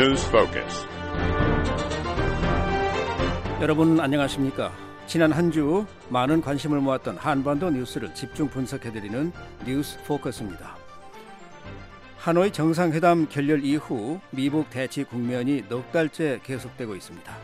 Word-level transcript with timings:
News 0.00 0.28
Focus. 0.28 0.86
여러분 3.60 3.98
안녕하십니까? 3.98 4.72
지난 5.08 5.32
한 5.32 5.50
주 5.50 5.86
많은 6.08 6.40
관심을 6.40 6.78
모았던 6.78 7.16
한반도 7.16 7.70
뉴스를 7.70 8.14
집중 8.14 8.46
분석해 8.48 8.92
드리는 8.92 9.32
뉴스 9.66 9.98
포커스입니다. 10.04 10.76
하노이 12.18 12.52
정상회담 12.52 13.26
결렬 13.28 13.64
이후 13.64 14.20
미국 14.30 14.70
대치 14.70 15.02
국면이 15.02 15.64
넉 15.68 15.90
달째 15.90 16.38
계속되고 16.44 16.94
있습니다. 16.94 17.36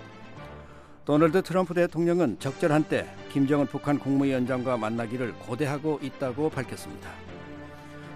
도널드 1.07 1.43
트럼프 1.43 1.75
대통령은 1.75 2.39
적절한 2.39 2.85
때 2.85 3.13
김정은 3.33 3.67
북한 3.67 3.99
국무위원장과 3.99 4.77
만나기를 4.77 5.33
고대하고 5.41 5.99
있다고 6.03 6.51
밝혔습니다. 6.51 7.11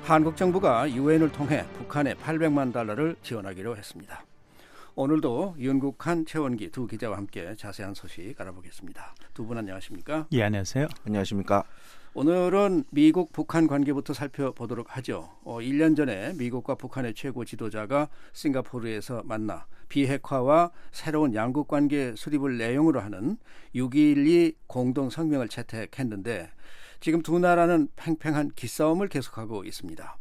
한국 0.04 0.38
정부가 0.38 0.90
유엔을 0.90 1.32
통해 1.32 1.66
북한에 1.76 2.14
800만 2.14 2.72
달러를 2.72 3.16
지원하기로 3.22 3.76
했습니다. 3.76 4.24
오늘도 5.02 5.54
윤국한 5.60 6.26
최원기 6.26 6.72
두 6.72 6.88
기자와 6.88 7.16
함께 7.18 7.54
자세한 7.54 7.94
소식 7.94 8.34
알아보겠습니다. 8.40 9.14
두 9.32 9.46
분 9.46 9.56
안녕하십니까? 9.56 10.26
예, 10.32 10.42
안녕하세요. 10.42 10.88
안녕하십니까? 11.06 11.62
오늘은 12.14 12.82
미국 12.90 13.30
북한 13.32 13.68
관계부터 13.68 14.12
살펴보도록 14.12 14.96
하죠. 14.96 15.30
어, 15.44 15.58
1년 15.60 15.96
전에 15.96 16.32
미국과 16.32 16.74
북한의 16.74 17.14
최고 17.14 17.44
지도자가 17.44 18.08
싱가포르에서 18.32 19.22
만나 19.24 19.66
비핵화와 19.88 20.72
새로운 20.90 21.32
양국 21.32 21.68
관계 21.68 22.12
수립을 22.16 22.58
내용으로 22.58 22.98
하는 22.98 23.36
6.12 23.76 24.56
공동 24.66 25.10
성명을 25.10 25.46
채택했는데 25.48 26.50
지금 26.98 27.22
두 27.22 27.38
나라는 27.38 27.86
팽팽한 27.94 28.50
기싸움을 28.56 29.06
계속하고 29.06 29.62
있습니다. 29.62 30.18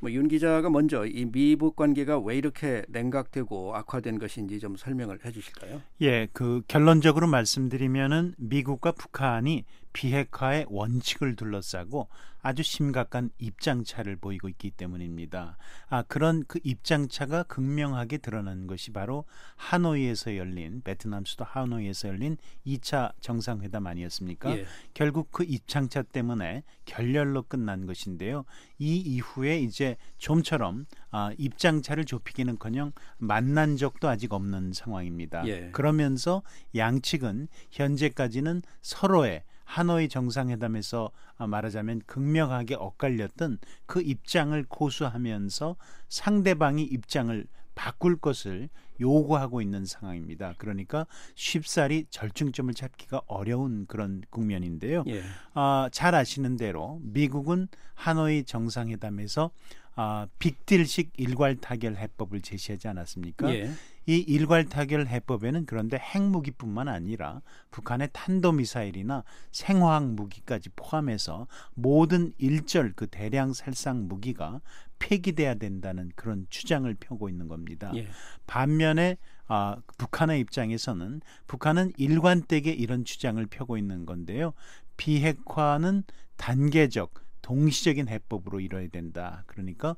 뭐 0.00 0.10
윤 0.12 0.28
기자가 0.28 0.70
먼저 0.70 1.04
이 1.06 1.24
미북 1.24 1.76
관계가 1.76 2.18
왜 2.20 2.36
이렇게 2.36 2.84
냉각되고 2.88 3.74
악화된 3.74 4.18
것인지 4.18 4.60
좀 4.60 4.76
설명을 4.76 5.18
해주실까요? 5.24 5.82
예, 6.02 6.28
그 6.32 6.62
결론적으로 6.68 7.26
말씀드리면은 7.26 8.34
미국과 8.38 8.92
북한이 8.92 9.64
비핵화의 9.92 10.66
원칙을 10.68 11.36
둘러싸고 11.36 12.08
아주 12.40 12.62
심각한 12.62 13.30
입장차를 13.38 14.16
보이고 14.16 14.48
있기 14.48 14.70
때문입니다. 14.70 15.58
아, 15.88 16.02
그런 16.02 16.44
그 16.46 16.60
입장차가 16.62 17.42
극명하게 17.42 18.18
드러난 18.18 18.66
것이 18.66 18.92
바로 18.92 19.24
하노이에서 19.56 20.36
열린 20.36 20.80
베트남 20.82 21.24
수도 21.24 21.44
하노이에서 21.44 22.08
열린 22.08 22.36
2차 22.66 23.12
정상회담 23.20 23.86
아니었습니까? 23.86 24.56
예. 24.56 24.66
결국 24.94 25.32
그 25.32 25.44
입장차 25.44 26.02
때문에 26.02 26.62
결렬로 26.84 27.42
끝난 27.42 27.86
것인데요. 27.86 28.44
이 28.78 28.96
이후에 28.96 29.58
이제 29.58 29.96
좀처럼 30.18 30.86
아, 31.10 31.32
입장차를 31.36 32.04
좁히기는커녕 32.04 32.92
만난 33.18 33.76
적도 33.76 34.08
아직 34.08 34.32
없는 34.32 34.72
상황입니다. 34.72 35.46
예. 35.48 35.70
그러면서 35.72 36.42
양측은 36.74 37.48
현재까지는 37.72 38.62
서로의 38.80 39.42
하노이 39.68 40.08
정상회담에서 40.08 41.10
말하자면 41.46 42.00
극명하게 42.06 42.74
엇갈렸던 42.76 43.58
그 43.84 44.00
입장을 44.00 44.64
고수하면서 44.66 45.76
상대방이 46.08 46.82
입장을 46.84 47.46
바꿀 47.74 48.16
것을 48.16 48.70
요구하고 48.98 49.60
있는 49.60 49.84
상황입니다. 49.84 50.54
그러니까 50.56 51.06
쉽사리 51.34 52.06
절충점을 52.08 52.72
찾기가 52.72 53.20
어려운 53.26 53.84
그런 53.86 54.22
국면인데요. 54.30 55.04
예. 55.06 55.22
아, 55.52 55.90
잘 55.92 56.14
아시는 56.14 56.56
대로 56.56 56.98
미국은 57.02 57.68
하노이 57.94 58.44
정상회담에서 58.44 59.50
아, 59.96 60.26
빅딜식 60.38 61.12
일괄 61.18 61.56
타결 61.56 61.96
해법을 61.96 62.40
제시하지 62.40 62.88
않았습니까? 62.88 63.54
예. 63.54 63.70
이 64.08 64.20
일괄 64.20 64.64
타결 64.64 65.06
해법에는 65.06 65.66
그런데 65.66 65.98
핵무기뿐만 65.98 66.88
아니라 66.88 67.42
북한의 67.70 68.08
탄도미사일이나 68.14 69.22
생화학 69.52 70.06
무기까지 70.14 70.70
포함해서 70.70 71.46
모든 71.74 72.32
일절 72.38 72.94
그 72.96 73.06
대량 73.06 73.52
살상 73.52 74.08
무기가 74.08 74.62
폐기돼야 74.98 75.56
된다는 75.56 76.10
그런 76.16 76.46
주장을 76.48 76.92
펴고 76.98 77.28
있는 77.28 77.48
겁니다. 77.48 77.92
예. 77.96 78.08
반면에 78.46 79.18
아, 79.46 79.76
북한의 79.98 80.40
입장에서는 80.40 81.20
북한은 81.46 81.92
일관되게 81.98 82.70
이런 82.70 83.04
주장을 83.04 83.44
펴고 83.44 83.76
있는 83.76 84.06
건데요. 84.06 84.54
비핵화는 84.96 86.04
단계적 86.38 87.12
동시적인 87.42 88.08
해법으로 88.08 88.60
이뤄야 88.60 88.88
된다. 88.88 89.44
그러니까 89.46 89.96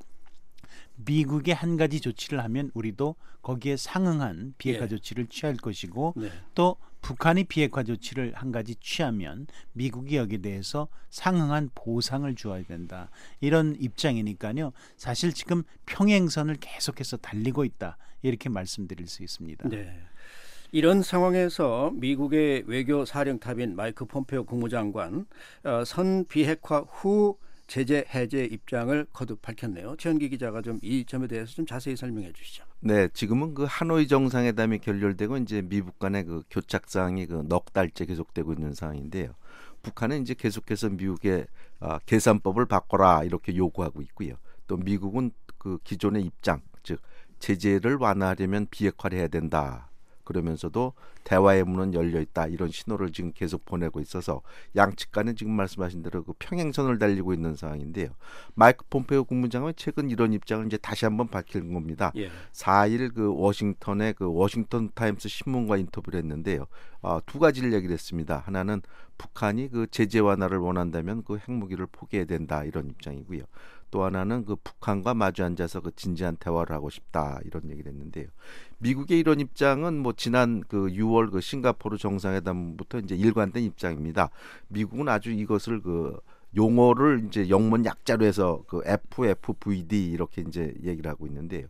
미국의 0.97 1.55
한 1.55 1.77
가지 1.77 2.01
조치를 2.01 2.43
하면 2.45 2.71
우리도 2.75 3.17
거기에 3.43 3.77
상응한 3.77 4.55
비핵화 4.59 4.85
예. 4.85 4.89
조치를 4.89 5.27
취할 5.29 5.57
것이고 5.57 6.15
네. 6.17 6.31
또 6.55 6.77
북한이 7.01 7.45
비핵화 7.45 7.83
조치를 7.83 8.35
한 8.35 8.53
가지 8.53 8.75
취하면 8.77 9.47
미국이 9.73 10.17
여기에 10.17 10.39
대해서 10.39 10.89
상응한 11.09 11.71
보상을 11.75 12.33
주어야 12.35 12.63
된다. 12.65 13.11
이런 13.41 13.77
입장이니까요. 13.81 14.73
사실 14.97 15.33
지금 15.33 15.63
평행선을 15.87 16.57
계속해서 16.61 17.17
달리고 17.19 17.65
있다. 17.65 17.97
이렇게 18.23 18.49
말씀드릴 18.49 19.07
수 19.07 19.23
있습니다. 19.23 19.69
네. 19.69 19.99
이런 20.73 21.03
상황에서 21.03 21.91
미국의 21.95 22.65
외교 22.67 23.05
사령탑인 23.05 23.75
마이크 23.75 24.05
폼페오 24.05 24.45
국무장관 24.45 25.27
어, 25.65 25.85
선 25.85 26.25
비핵화 26.27 26.81
후 26.81 27.37
제재 27.71 28.05
해제 28.13 28.45
입장을 28.45 29.07
거듭 29.13 29.41
밝혔네요. 29.43 29.95
최현기 29.97 30.29
기자가 30.31 30.61
좀 30.61 30.81
이 30.83 31.05
점에 31.05 31.29
대해서 31.29 31.53
좀 31.55 31.65
자세히 31.67 31.95
설명해 31.95 32.33
주시죠. 32.33 32.65
네, 32.81 33.09
지금은 33.15 33.55
그 33.55 33.65
하노이 33.69 34.09
정상회담이 34.09 34.81
결렬되고 34.81 35.37
이제 35.39 35.63
미국 35.63 35.99
간의 36.01 36.25
그 36.25 36.43
교착 36.51 36.91
상이 36.91 37.27
그 37.27 37.43
넉 37.45 37.73
달째 37.73 38.07
계속되고 38.07 38.53
있는 38.55 38.75
상황인데요. 38.75 39.35
북한은 39.83 40.23
이제 40.23 40.35
계속해서 40.35 40.89
미국의 40.91 41.47
아, 41.79 42.01
계산법을 42.07 42.67
바꿔라 42.67 43.23
이렇게 43.25 43.55
요구하고 43.55 44.03
있고요. 44.03 44.35
또 44.67 44.77
미국은 44.77 45.31
그 45.59 45.79
기존의 45.85 46.25
입장, 46.25 46.63
즉 46.83 47.01
제재를 47.39 47.97
완화하려면 47.97 48.67
비핵화를 48.71 49.19
해야 49.19 49.29
된다. 49.29 49.90
그러면서도 50.31 50.93
대화의 51.25 51.65
문은 51.65 51.93
열려 51.93 52.21
있다 52.21 52.47
이런 52.47 52.71
신호를 52.71 53.11
지금 53.11 53.33
계속 53.33 53.65
보내고 53.65 54.01
있어서 54.01 54.43
양측 54.77 55.11
간에 55.11 55.35
지금 55.35 55.53
말씀하신 55.53 56.03
대로 56.03 56.23
그 56.23 56.33
평행선을 56.39 56.99
달리고 57.01 57.35
있는 57.35 57.57
상황인데요. 57.57 58.11
마이크 58.55 58.85
폼페오 58.89 59.25
국무장관이 59.25 59.75
최근 59.77 60.09
이런 60.09 60.33
입장을 60.33 60.65
이제 60.67 60.77
다시 60.77 61.05
한번 61.05 61.27
밝힌 61.27 61.75
겁니다. 61.75 62.13
예. 62.17 62.31
4일 62.53 63.13
그 63.13 63.35
워싱턴의 63.35 64.15
그 64.15 64.33
워싱턴 64.33 64.91
타임스 64.95 65.29
신문과 65.29 65.77
인터뷰를 65.79 66.19
했는데요. 66.21 66.67
어, 67.03 67.19
두 67.27 67.39
가지를 67.41 67.73
얘기를 67.73 67.93
했습니다. 67.93 68.43
하나는 68.47 68.83
북한이 69.19 69.69
그 69.71 69.87
제재 69.91 70.21
완화를 70.21 70.59
원한다면 70.59 71.25
그 71.25 71.39
핵무기를 71.39 71.87
포기해야 71.91 72.27
된다 72.27 72.65
이런 72.65 72.89
입장이고요. 72.89 73.43
또 73.91 74.05
하나는 74.05 74.45
그 74.45 74.57
북한과 74.57 75.15
마주 75.15 75.45
앉아서 75.45 75.81
그 75.81 75.95
진지한 75.95 76.37
대화를 76.37 76.75
하고 76.75 76.91
싶다 76.91 77.41
이런 77.45 77.71
얘기를 77.71 77.93
했는데요. 77.93 78.29
미국의 78.79 79.19
이런 79.19 79.41
입장은 79.41 79.99
뭐 79.99 80.13
지난 80.17 80.63
그 80.69 80.89
6월 80.89 81.31
그 81.31 81.41
싱가포르 81.41 81.99
정상회담부터 81.99 82.99
이제 82.99 83.15
일관된 83.15 83.63
입장입니다. 83.63 84.31
미국은 84.69 85.09
아주 85.09 85.31
이것을 85.31 85.83
그 85.83 86.19
용어를 86.57 87.25
이제 87.27 87.49
영문 87.49 87.85
약자로 87.85 88.25
해서 88.25 88.65
그 88.67 88.83
FFVD 88.85 90.11
이렇게 90.11 90.43
이제 90.47 90.75
얘기를 90.83 91.11
하고 91.11 91.27
있는데요. 91.27 91.67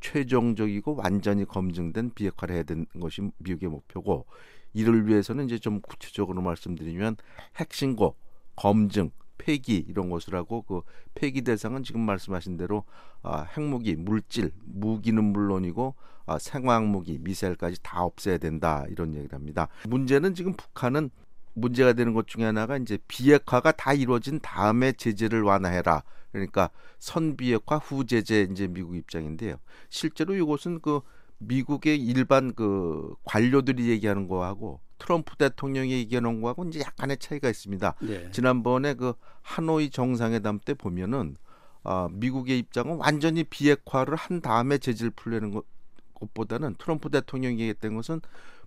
최종적이고 0.00 0.96
완전히 0.96 1.44
검증된 1.44 2.12
비핵화를 2.14 2.54
해야 2.54 2.62
되는 2.64 2.86
것이 3.00 3.22
미국의 3.38 3.68
목표고 3.68 4.26
이를 4.74 5.06
위해서는 5.06 5.44
이제 5.46 5.58
좀 5.58 5.80
구체적으로 5.80 6.40
말씀드리면 6.42 7.16
핵신고, 7.56 8.16
검증, 8.56 9.10
폐기 9.38 9.84
이런 9.88 10.10
것을 10.10 10.34
하고 10.34 10.62
그 10.62 10.82
폐기 11.14 11.42
대상은 11.42 11.82
지금 11.82 12.00
말씀하신 12.02 12.56
대로 12.56 12.84
아, 13.22 13.42
핵무기, 13.56 13.96
물질, 13.96 14.52
무기는 14.64 15.22
물론이고 15.22 15.94
아, 16.26 16.38
생화학 16.38 16.86
무기, 16.86 17.18
미사일까지 17.18 17.82
다 17.82 18.02
없애야 18.02 18.38
된다 18.38 18.84
이런 18.88 19.14
얘기를 19.14 19.34
합니다. 19.34 19.68
문제는 19.88 20.34
지금 20.34 20.54
북한은 20.54 21.10
문제가 21.54 21.92
되는 21.92 22.14
것 22.14 22.26
중에 22.26 22.44
하나가 22.44 22.76
이제 22.76 22.98
비핵화가 23.08 23.72
다 23.72 23.92
이루어진 23.92 24.40
다음에 24.40 24.92
제재를 24.92 25.42
완화해라. 25.42 26.02
그러니까 26.32 26.70
선비핵화 26.98 27.76
후 27.76 28.06
제재 28.06 28.48
이제 28.50 28.66
미국 28.66 28.96
입장인데요. 28.96 29.56
실제로 29.90 30.34
이것은 30.34 30.80
그 30.80 31.00
미국의 31.46 31.98
일반 32.02 32.54
그 32.54 33.14
관료들이 33.24 33.88
얘기하는 33.88 34.28
거하고 34.28 34.80
트럼프 34.98 35.36
대통령이 35.36 35.92
얘기하는 35.92 36.40
거하고 36.40 36.64
이제 36.64 36.80
약간의 36.80 37.18
차이가 37.18 37.48
있습니다. 37.48 37.94
네. 38.02 38.30
지난번에 38.30 38.94
그 38.94 39.14
하노이 39.42 39.90
정상회담 39.90 40.60
때 40.64 40.74
보면은 40.74 41.36
아, 41.84 42.08
미국의 42.12 42.58
입장은 42.58 42.96
완전히 42.98 43.42
비핵화를 43.42 44.14
한 44.14 44.40
다음에 44.40 44.78
제재를 44.78 45.10
풀려는 45.10 45.50
것, 45.50 45.64
것보다는 46.14 46.76
트럼프 46.78 47.10
대통령이 47.10 47.54
얘기했던 47.54 47.96
것은 47.96 48.20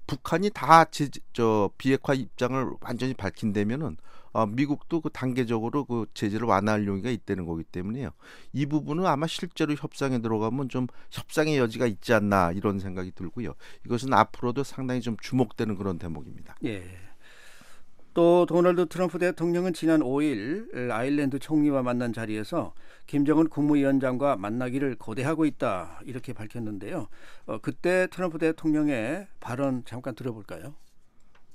북한이 0.08 0.50
다 0.52 0.86
제, 0.86 1.10
저 1.34 1.70
비핵화 1.78 2.14
입장을 2.14 2.72
완전히 2.82 3.14
밝힌다면은 3.14 3.98
어, 4.36 4.46
미국도 4.46 5.00
그 5.00 5.10
단계적으로 5.10 5.86
그 5.86 6.08
제재를 6.14 6.46
완화할 6.46 6.86
용의가 6.86 7.10
있다는 7.10 7.46
거기 7.46 7.64
때문에요. 7.64 8.10
이 8.52 8.66
부분은 8.66 9.06
아마 9.06 9.28
실제로 9.28 9.74
협상에 9.74 10.20
들어가면 10.20 10.68
좀 10.68 10.88
협상의 11.10 11.58
여지가 11.58 11.86
있지 11.86 12.14
않나 12.14 12.52
이런 12.52 12.80
생각이 12.80 13.14
들고요. 13.16 13.54
이것은 13.86 14.14
앞으로도 14.14 14.66
상당히 14.66 15.00
좀 15.00 15.16
주목되는 15.22 15.78
그런 15.78 15.98
대목입니다. 15.98 16.58
예. 16.66 16.84
또 18.14 18.46
도널드 18.46 18.88
트럼프 18.88 19.20
대통령은 19.20 19.72
지난 19.72 20.02
5일 20.02 20.92
아일랜드 20.92 21.40
총리와 21.40 21.82
만난 21.82 22.12
자리에서 22.12 22.74
김정은 23.08 23.48
국무위원장과 23.48 24.36
만나기를 24.36 24.96
고대하고 24.96 25.46
있다 25.46 26.02
이렇게 26.04 26.34
밝혔는데요. 26.34 27.08
어, 27.46 27.60
그때 27.60 28.08
트럼프 28.12 28.38
대통령의 28.38 29.28
발언 29.40 29.86
잠깐 29.86 30.14
들어볼까요? 30.14 30.76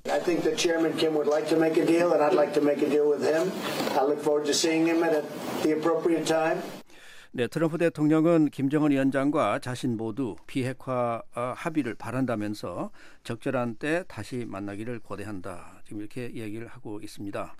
I 0.06 0.18
think 0.18 0.42
that 0.44 0.56
Chairman 0.56 0.96
Kim 0.96 1.14
would 1.14 1.28
like 1.28 1.46
to 1.50 1.56
make 1.56 1.76
a 1.76 1.84
deal, 1.84 2.12
and 2.12 2.22
I'd 2.22 2.32
like 2.32 2.54
to 2.54 2.62
make 2.62 2.80
a 2.80 2.88
deal 2.88 3.06
with 3.06 3.22
him. 3.22 3.52
I 3.98 4.04
look 4.04 4.22
forward 4.22 4.46
to 4.46 4.54
seeing 4.54 4.86
him 4.86 5.04
at 5.04 5.24
the 5.62 5.72
appropriate 5.76 6.24
time. 6.26 6.62
네, 7.32 7.46
트럼프 7.46 7.78
대통령은 7.78 8.48
김정은 8.48 8.90
위원장과 8.90 9.60
자신 9.60 9.96
모두 9.96 10.36
비핵화 10.46 11.22
어, 11.36 11.52
합의를 11.54 11.94
바란다면서 11.94 12.90
적절한 13.24 13.76
때 13.76 14.02
다시 14.08 14.46
만나기를 14.48 15.00
고대한다. 15.00 15.82
지금 15.84 16.00
이렇게 16.00 16.34
얘기를 16.34 16.66
하고 16.66 16.98
있습니다. 17.00 17.54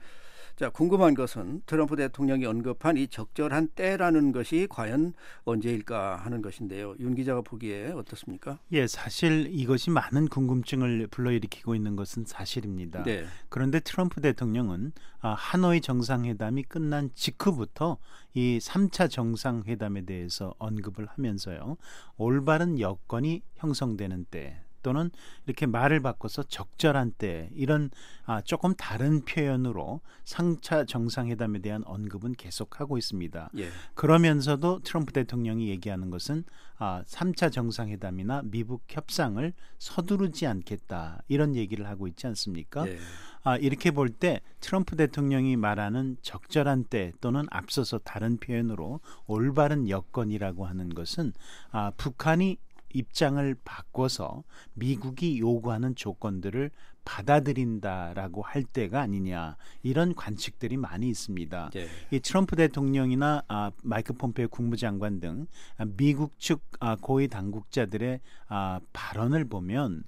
자, 0.57 0.71
궁금한 0.71 1.15
것은 1.15 1.63
트럼프 1.67 1.97
대통령이 1.97 2.45
언급한 2.47 2.97
이 2.97 3.09
적절한 3.09 3.69
때라는 3.75 4.33
것이 4.33 4.67
과연 4.69 5.15
언제일까 5.45 6.17
하는 6.17 6.43
것인데요. 6.43 6.95
윤 7.01 7.15
기자가 7.15 7.41
보기에 7.41 7.93
어떻습니까? 7.93 8.59
예, 8.73 8.87
사실 8.87 9.49
이것이 9.51 9.91
많은 9.91 10.29
궁금증을 10.29 11.07
불러일으키고 11.09 11.75
있는 11.75 11.97
것은 11.97 12.25
사실입니다. 12.27 13.03
네. 13.05 13.25
그런데 13.49 13.81
트럼프 13.81 14.21
대통령은 14.21 14.93
아, 15.21 15.35
하노이 15.35 15.81
정상회담이 15.81 16.65
끝난 16.65 17.11
직후부터 17.15 17.99
이 18.35 18.59
3차 18.61 19.11
정상회담에 19.11 20.03
대해서 20.03 20.55
언급을 20.59 21.07
하면서요. 21.07 21.77
올바른 22.17 22.79
여건이 22.81 23.43
형성되는 23.57 24.27
때 24.31 24.63
또는 24.83 25.11
이렇게 25.47 25.67
말을 25.67 26.01
바꿔서 26.01 26.43
적절한 26.43 27.13
때 27.19 27.51
이런 27.55 27.91
아, 28.25 28.41
조금 28.41 28.75
다른 28.75 29.25
표현으로 29.25 30.01
상차 30.25 30.85
정상회담에 30.85 31.61
대한 31.61 31.83
언급은 31.85 32.35
계속하고 32.35 32.99
있습니다. 32.99 33.51
예. 33.59 33.69
그러면서도 33.95 34.81
트럼프 34.81 35.13
대통령이 35.13 35.69
얘기하는 35.69 36.11
것은 36.11 36.45
아, 36.79 37.03
3차 37.07 37.53
정상회담이나 37.53 38.43
미국 38.45 38.83
협상을 38.89 39.53
서두르지 39.79 40.47
않겠다 40.47 41.23
이런 41.29 41.57
얘기를 41.57 41.87
하고 41.87 42.07
있지 42.07 42.27
않습니까? 42.27 42.87
예. 42.89 42.99
아, 43.43 43.57
이렇게 43.57 43.91
볼 43.91 44.11
때 44.11 44.41
트럼프 44.61 44.97
대통령이 44.97 45.57
말하는 45.57 46.17
적절한 46.21 46.85
때 46.85 47.13
또는 47.21 47.47
앞서서 47.51 47.99
다른 47.99 48.37
표현으로 48.37 49.01
올바른 49.27 49.89
여건이라고 49.89 50.67
하는 50.67 50.91
것은 50.91 51.33
아, 51.71 51.91
북한이 51.97 52.59
입장을 52.93 53.57
바꿔서 53.65 54.45
미국이 54.75 55.39
요구하는 55.39 55.95
조건들을 55.95 56.71
받아들인다라고 57.05 58.43
할 58.43 58.63
때가 58.63 59.01
아니냐 59.01 59.57
이런 59.83 60.15
관측들이 60.15 60.77
많이 60.77 61.09
있습니다. 61.09 61.71
예. 61.77 61.89
이 62.11 62.21
트럼프 62.21 62.57
대통령이나 62.57 63.43
아, 63.49 63.71
마이크 63.83 64.13
폼페이오 64.13 64.49
국무장관 64.49 65.21
등 65.21 65.47
아, 65.79 65.87
미국 65.97 66.39
측 66.39 66.61
아, 66.79 66.97
고위 67.01 67.29
당국자들의 67.29 68.21
아, 68.49 68.81
발언을 68.93 69.47
보면 69.47 70.05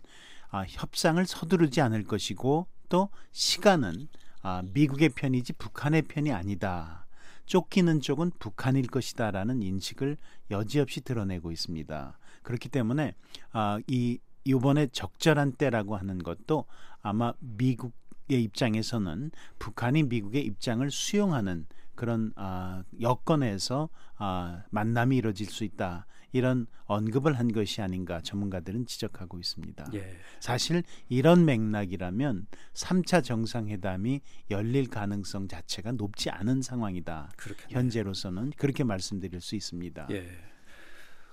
아, 0.50 0.64
협상을 0.68 1.24
서두르지 1.24 1.80
않을 1.80 2.04
것이고 2.04 2.66
또 2.88 3.08
시간은 3.32 4.08
아, 4.42 4.62
미국의 4.72 5.10
편이지 5.10 5.54
북한의 5.54 6.02
편이 6.02 6.30
아니다. 6.32 7.06
쫓기는 7.46 8.00
쪽은 8.00 8.32
북한일 8.38 8.86
것이다라는 8.86 9.62
인식을 9.62 10.16
여지없이 10.50 11.00
드러내고 11.00 11.52
있습니다. 11.52 12.18
그렇기 12.42 12.68
때문에 12.68 13.14
아, 13.52 13.80
이 13.86 14.18
이번에 14.44 14.88
적절한 14.88 15.52
때라고 15.52 15.96
하는 15.96 16.18
것도 16.18 16.64
아마 17.00 17.32
미국의 17.40 18.42
입장에서는 18.42 19.30
북한이 19.58 20.04
미국의 20.04 20.44
입장을 20.44 20.90
수용하는 20.90 21.66
그런 21.94 22.32
아, 22.36 22.82
여건에서 23.00 23.88
아, 24.16 24.62
만남이 24.70 25.16
이루어질 25.16 25.46
수 25.46 25.64
있다. 25.64 26.06
이런 26.32 26.66
언급을 26.86 27.38
한 27.38 27.52
것이 27.52 27.82
아닌가 27.82 28.20
전문가들은 28.22 28.86
지적하고 28.86 29.38
있습니다. 29.38 29.90
예. 29.94 30.16
사실 30.40 30.82
이런 31.10 31.44
맥락이라면 31.44 32.46
3차 32.72 33.22
정상회담이 33.22 34.22
열릴 34.50 34.88
가능성 34.88 35.48
자체가 35.48 35.92
높지 35.92 36.30
않은 36.30 36.62
상황이다. 36.62 37.32
그렇겠네요. 37.36 37.78
현재로서는 37.78 38.52
그렇게 38.56 38.82
말씀드릴 38.82 39.42
수 39.42 39.56
있습니다. 39.56 40.08
예. 40.10 40.51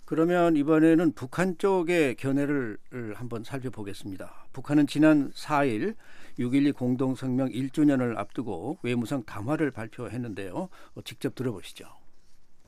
그러면 0.09 0.55
이번에는 0.55 1.11
북한 1.13 1.55
쪽의 1.59 2.15
견해를 2.15 2.79
한번 3.13 3.43
살펴보겠습니다. 3.43 4.47
북한은 4.53 4.87
지난 4.87 5.29
4일 5.33 5.93
6.12 6.39 6.73
공동성명 6.73 7.49
1주년을 7.49 8.17
앞두고 8.17 8.79
외무성 8.81 9.23
담화를 9.25 9.69
발표했는데요. 9.69 10.69
어, 10.95 11.01
직접 11.05 11.35
들어보시죠. 11.35 11.85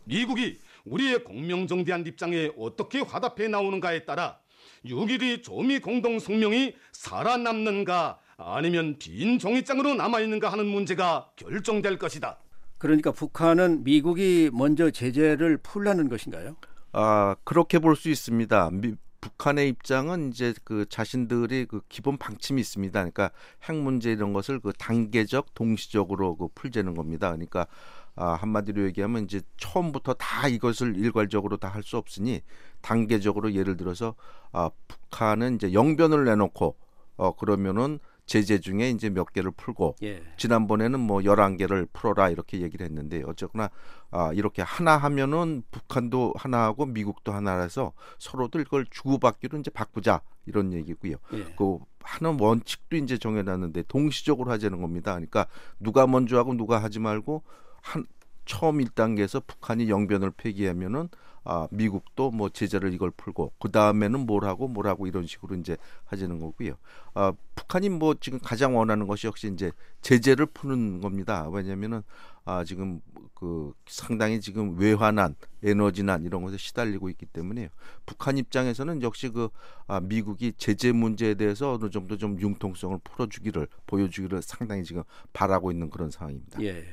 미국이 0.04 0.60
우리의 0.86 1.24
공명정대한 1.24 2.06
입장에 2.06 2.52
어떻게 2.60 3.00
화답해 3.00 3.48
나오는가에 3.48 4.06
따라 4.06 4.38
6.12 4.86 5.42
조미 5.42 5.80
공동성명이 5.80 6.76
살아남는가 6.92 8.20
아니면 8.38 9.00
빈 9.00 9.40
종이장으로 9.40 9.96
남아있는가 9.96 10.52
하는 10.52 10.68
문제가 10.68 11.32
결정될 11.38 11.98
것이다. 11.98 12.38
그러니까 12.78 13.12
북한은 13.12 13.84
미국이 13.84 14.52
먼저 14.54 14.92
제재를 14.92 15.58
풀라는 15.58 16.08
것인가요? 16.08 16.56
아 16.94 17.36
그렇게 17.44 17.80
볼 17.80 17.96
수 17.96 18.10
있습니다. 18.10 18.70
미, 18.72 18.96
북한의 19.22 19.70
입장은 19.70 20.30
이제 20.32 20.54
그 20.64 20.86
자신들의 20.90 21.66
그 21.68 21.82
기본 21.90 22.18
방침이 22.18 22.60
있습니다. 22.60 22.92
그러니까 23.00 23.32
핵 23.64 23.76
문제 23.76 24.12
이런 24.12 24.34
것을 24.34 24.60
그 24.60 24.74
단계적 24.74 25.54
동시적으로 25.54 26.36
그 26.38 26.48
풀자는 26.56 26.96
겁니다. 26.96 27.30
그러니까 27.30 27.68
아, 28.16 28.34
한마디로 28.34 28.84
얘기하면 28.88 29.24
이제 29.26 29.42
처음부터 29.58 30.16
다 30.16 30.48
이것을 30.48 30.98
일괄적으로 30.98 31.58
다 31.58 31.70
할 31.70 31.84
수 31.84 31.98
없으니 31.98 32.42
단계적으로 32.82 33.54
예를 33.54 33.78
들어서 33.78 34.16
아, 34.52 34.70
북한은 34.88 35.56
이제 35.56 35.72
영변을 35.74 36.26
내놓고 36.26 36.76
어 37.18 37.36
그러면은 37.36 38.00
제재 38.32 38.60
중에 38.60 38.92
이제 38.92 39.10
몇 39.10 39.34
개를 39.34 39.52
풀고 39.52 39.98
예. 40.04 40.24
지난번에는 40.38 40.98
뭐 41.02 41.20
11개를 41.20 41.90
풀어라 41.92 42.30
이렇게 42.30 42.62
얘기를 42.62 42.86
했는데 42.86 43.24
어쨌거나 43.26 43.70
아, 44.10 44.32
이렇게 44.32 44.62
하나 44.62 44.96
하면은 44.96 45.64
북한도 45.70 46.36
하나 46.38 46.64
하고 46.64 46.86
미국도 46.86 47.34
하나라서 47.34 47.92
서로들 48.20 48.64
그걸 48.64 48.86
주고받기로 48.90 49.60
이제 49.60 49.70
바꾸자 49.70 50.22
이런 50.46 50.72
얘기고요. 50.72 51.18
예. 51.34 51.44
그 51.58 51.80
하는 52.00 52.40
원칙도 52.40 52.96
이제 52.96 53.18
정해놨는데 53.18 53.84
동시적으로 53.90 54.50
하자는 54.50 54.80
겁니다. 54.80 55.12
그러니까 55.12 55.48
누가 55.82 56.08
먼저 56.08 56.38
하고 56.38 56.54
누가 56.54 56.82
하지 56.82 57.00
말고 57.00 57.44
한 57.82 58.06
처음 58.46 58.78
1단계에서 58.78 59.46
북한이 59.46 59.90
영변을 59.90 60.32
폐기하면은 60.32 61.10
아, 61.44 61.68
미국도 61.72 62.32
뭐 62.32 62.50
제재를 62.50 62.94
이걸 62.94 63.12
풀고 63.12 63.54
그 63.60 63.72
다음에는 63.72 64.26
뭘 64.26 64.46
하고 64.46 64.68
뭘 64.68 64.88
하고 64.88 65.08
이런 65.08 65.26
식으로 65.26 65.56
이제 65.56 65.76
하자는 66.06 66.40
거고요. 66.40 66.76
아, 67.14 67.34
북한이 67.56 67.90
뭐 67.90 68.14
지금 68.20 68.40
가장 68.40 68.78
원하는 68.78 69.08
것이 69.08 69.28
역시 69.28 69.52
이제 69.52 69.72
제재를 70.02 70.46
푸는 70.48 71.02
겁니다. 71.02 71.50
왜냐면은 71.50 72.04
아, 72.46 72.64
지금 72.64 73.02
그 73.34 73.74
상당히 73.88 74.40
지금 74.40 74.78
외환난, 74.78 75.36
에너지난 75.64 76.26
이런 76.26 76.44
것에 76.44 76.58
시달리고 76.58 77.10
있기 77.10 77.26
때문에요. 77.28 77.70
북한 78.06 78.38
입장에서는 78.38 79.02
역시 79.02 79.30
그 79.30 79.50
아, 79.88 80.00
미국이 80.00 80.54
제재 80.58 80.92
문제에 80.92 81.34
대해서 81.34 81.74
어느 81.74 81.90
정도 81.90 82.18
좀 82.18 82.40
융통성을 82.40 83.00
풀어주기를 83.04 83.68
보여주기를 83.88 84.42
상당히 84.42 84.84
지금 84.84 85.04
바라고 85.34 85.72
있는 85.72 85.90
그런 85.90 86.12
상황입니다. 86.12 86.62
예. 86.62 86.86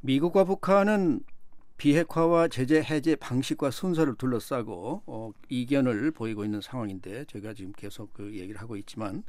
미국과 0.00 0.44
북한은 0.44 1.20
비핵화와 1.76 2.48
제재 2.48 2.82
해제 2.82 3.16
방식과 3.16 3.70
순서를 3.70 4.14
둘러싸고 4.16 5.02
어, 5.06 5.30
이견을 5.48 6.12
보이고 6.12 6.44
있는 6.44 6.60
상황인데 6.60 7.24
저희가 7.26 7.54
지금 7.54 7.72
계속 7.72 8.12
그 8.12 8.36
얘기를 8.36 8.60
하고 8.60 8.76
있지만 8.76 9.24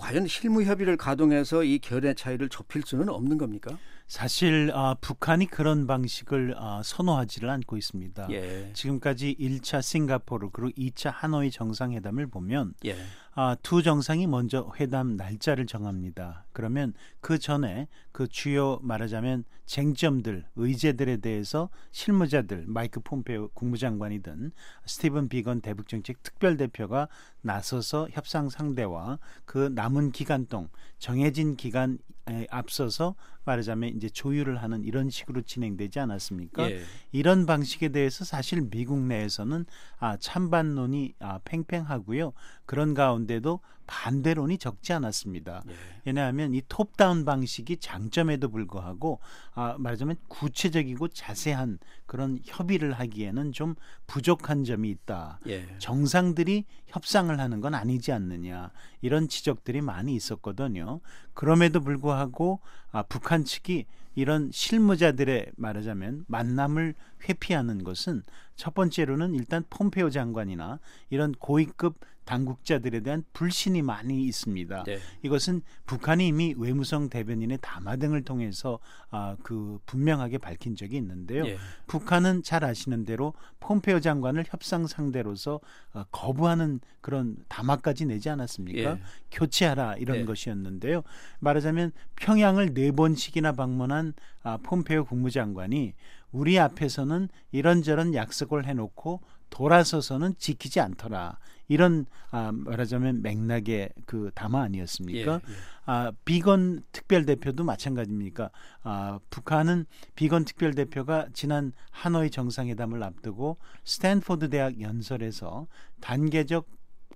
과연 0.00 0.26
실무 0.26 0.62
협의를 0.62 0.96
가동해서 0.96 1.62
이 1.62 1.78
견해 1.78 2.14
차이를 2.14 2.48
좁힐 2.48 2.82
수는 2.86 3.10
없는 3.10 3.36
겁니까? 3.36 3.78
사실 4.08 4.72
아, 4.74 4.96
북한이 4.98 5.46
그런 5.46 5.86
방식을 5.86 6.54
아, 6.56 6.80
선호하지를 6.82 7.50
않고 7.50 7.76
있습니다. 7.76 8.28
예. 8.30 8.70
지금까지 8.72 9.36
1차 9.38 9.82
싱가포르 9.82 10.48
그리고 10.52 10.70
2차 10.70 11.12
하노이 11.14 11.50
정상회담을 11.50 12.28
보면 12.28 12.72
예. 12.86 12.96
아, 13.32 13.56
두 13.62 13.82
정상이 13.82 14.26
먼저 14.26 14.72
회담 14.80 15.16
날짜를 15.16 15.66
정합니다. 15.66 16.46
그러면 16.52 16.94
그 17.20 17.38
전에 17.38 17.86
그 18.10 18.26
주요 18.26 18.80
말하자면 18.82 19.44
쟁점들, 19.66 20.46
의제들에 20.56 21.18
대해서 21.18 21.70
실무자들, 21.92 22.64
마이크 22.66 22.98
폼페오 22.98 23.50
국무장관이든 23.54 24.50
스티븐 24.84 25.28
비건 25.28 25.60
대북정책 25.60 26.24
특별대표가 26.24 27.08
나서서 27.40 28.08
협상 28.10 28.48
상대와 28.48 29.20
그 29.44 29.70
남은 29.76 30.10
기간 30.10 30.46
동안 30.46 30.68
정해진 30.98 31.54
기간 31.54 31.98
에, 32.19 32.19
앞서서 32.50 33.14
말하자면 33.44 33.90
이제 33.96 34.08
조율을 34.08 34.62
하는 34.62 34.84
이런 34.84 35.10
식으로 35.10 35.42
진행되지 35.42 35.98
않았습니까? 36.00 36.70
예. 36.70 36.82
이런 37.12 37.46
방식에 37.46 37.88
대해서 37.88 38.24
사실 38.24 38.62
미국 38.70 39.00
내에서는 39.00 39.66
아, 39.98 40.16
찬반론이 40.16 41.14
아, 41.20 41.40
팽팽하고요. 41.44 42.32
그런 42.66 42.94
가운데도 42.94 43.60
반대론이 43.90 44.58
적지 44.58 44.92
않았습니다. 44.92 45.64
예. 45.68 45.74
왜냐하면 46.04 46.54
이 46.54 46.62
톱다운 46.68 47.24
방식이 47.24 47.78
장점에도 47.78 48.48
불구하고 48.48 49.18
아, 49.52 49.74
말하자면 49.78 50.16
구체적이고 50.28 51.08
자세한 51.08 51.80
그런 52.06 52.38
협의를 52.44 52.92
하기에는 52.92 53.50
좀 53.50 53.74
부족한 54.06 54.62
점이 54.62 54.88
있다. 54.90 55.40
예. 55.48 55.66
정상들이 55.78 56.66
협상을 56.86 57.36
하는 57.36 57.60
건 57.60 57.74
아니지 57.74 58.12
않느냐 58.12 58.70
이런 59.00 59.26
지적들이 59.26 59.80
많이 59.80 60.14
있었거든요. 60.14 61.00
그럼에도 61.34 61.80
불구하고 61.80 62.60
아, 62.92 63.02
북한 63.02 63.44
측이 63.44 63.86
이런 64.14 64.50
실무자들의 64.52 65.52
말하자면 65.56 66.26
만남을 66.28 66.94
회피하는 67.28 67.82
것은 67.82 68.22
첫 68.54 68.74
번째로는 68.74 69.34
일단 69.34 69.64
폼페오 69.68 70.10
장관이나 70.10 70.78
이런 71.10 71.32
고위급 71.32 71.98
당국자들에 72.30 73.00
대한 73.00 73.24
불신이 73.32 73.82
많이 73.82 74.24
있습니다. 74.24 74.84
네. 74.84 74.98
이것은 75.22 75.62
북한이 75.86 76.28
이미 76.28 76.54
외무성 76.56 77.08
대변인의 77.08 77.58
담화 77.60 77.96
등을 77.96 78.22
통해서 78.22 78.78
아, 79.10 79.36
그 79.42 79.80
분명하게 79.86 80.38
밝힌 80.38 80.76
적이 80.76 80.98
있는데요. 80.98 81.44
예. 81.46 81.58
북한은 81.88 82.44
잘 82.44 82.64
아시는 82.64 83.04
대로 83.04 83.34
폼페오 83.58 83.98
장관을 83.98 84.44
협상 84.46 84.86
상대로서 84.86 85.58
어, 85.92 86.04
거부하는 86.12 86.78
그런 87.00 87.36
담화까지 87.48 88.06
내지 88.06 88.30
않았습니까? 88.30 88.90
예. 88.92 89.00
교체하라 89.32 89.96
이런 89.96 90.18
네. 90.18 90.24
것이었는데요. 90.24 91.02
말하자면 91.40 91.90
평양을 92.14 92.74
네 92.74 92.92
번씩이나 92.92 93.52
방문한 93.52 94.12
아, 94.44 94.56
폼페오 94.62 95.06
국무장관이 95.06 95.94
우리 96.30 96.60
앞에서는 96.60 97.28
이런저런 97.50 98.14
약속을 98.14 98.66
해놓고 98.66 99.20
돌아서서는 99.50 100.34
지키지 100.38 100.80
않더라. 100.80 101.38
이런 101.68 102.06
아, 102.30 102.50
말하자면 102.52 103.22
맥락의 103.22 103.90
그 104.04 104.30
담화 104.34 104.62
아니었습니까? 104.62 105.32
예, 105.32 105.52
예. 105.52 105.56
아, 105.86 106.12
비건 106.24 106.82
특별 106.90 107.24
대표도 107.24 107.62
마찬가지입니까? 107.62 108.50
아, 108.82 109.20
북한은 109.30 109.86
비건 110.16 110.44
특별 110.44 110.74
대표가 110.74 111.28
지난 111.32 111.72
하노이 111.92 112.30
정상회담을 112.30 113.02
앞두고 113.04 113.58
스탠포드 113.84 114.50
대학 114.50 114.80
연설에서 114.80 115.68
단계적 116.00 116.66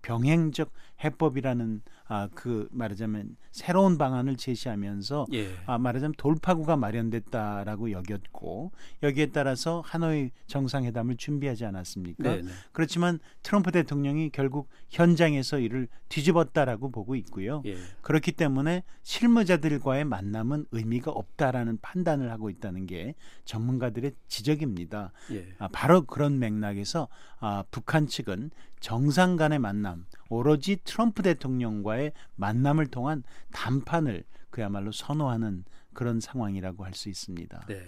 병행적 0.03 0.71
해법이라는 1.03 1.83
아, 2.07 2.29
그 2.35 2.69
말하자면 2.71 3.37
새로운 3.51 3.97
방안을 3.97 4.37
제시하면서 4.37 5.27
예. 5.33 5.49
아, 5.65 5.79
말하자면 5.79 6.15
돌파구가 6.19 6.77
마련됐다라고 6.77 7.93
여겼고 7.93 8.73
여기에 9.03 9.27
따라서 9.27 9.83
하노이 9.85 10.31
정상회담을 10.47 11.17
준비하지 11.17 11.65
않았습니까? 11.65 12.23
네, 12.23 12.43
네. 12.43 12.51
그렇지만 12.73 13.21
트럼프 13.43 13.73
대통령이 13.73 14.31
결국 14.31 14.69
현장에서 14.91 15.59
이를 15.59 15.89
뒤집었다라고 16.11 16.91
보고 16.91 17.15
있고요. 17.17 17.63
예. 17.65 17.77
그렇기 18.03 18.33
때문에 18.33 18.83
실무자들과의 19.03 20.05
만남은 20.05 20.67
의미가 20.73 21.11
없다라는 21.11 21.79
판단을 21.81 22.31
하고 22.31 22.51
있다는 22.51 22.87
게 22.87 23.15
전문가들의 23.45 24.13
지적입니다. 24.29 25.13
예. 25.33 25.55
아, 25.59 25.69
바로 25.73 26.03
그런 26.03 26.39
맥락에서 26.39 27.09
아, 27.39 27.65
북한 27.71 28.07
측은 28.07 28.51
정상 28.81 29.37
간의 29.37 29.59
만남, 29.61 30.05
오로지 30.35 30.79
트럼프 30.85 31.23
대통령과의 31.23 32.13
만남을 32.37 32.89
통한 32.89 33.23
담판을 33.53 34.25
그야말로 34.51 34.93
선호하는 34.93 35.65
그런 35.93 36.21
상황이라고 36.21 36.85
할 36.85 36.95
수 36.95 37.09
있습니다. 37.09 37.67
네. 37.69 37.83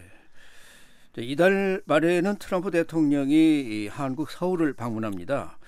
자, 1.14 1.22
이달 1.22 1.82
말에는 1.86 2.36
트럼프 2.36 2.70
대통령이 2.70 3.34
이 3.34 3.88
한국 3.88 4.30
서울을 4.30 4.74
방문합니다. 4.74 5.58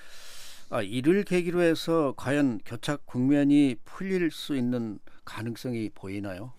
아, 0.69 0.81
이를 0.81 1.23
계기로 1.23 1.61
해서 1.61 2.13
과연 2.15 2.59
교착 2.63 3.05
국면이 3.05 3.75
풀릴 3.85 4.29
수 4.31 4.55
있는 4.55 4.99
가능성이 5.25 5.89
보이나요? 5.89 6.53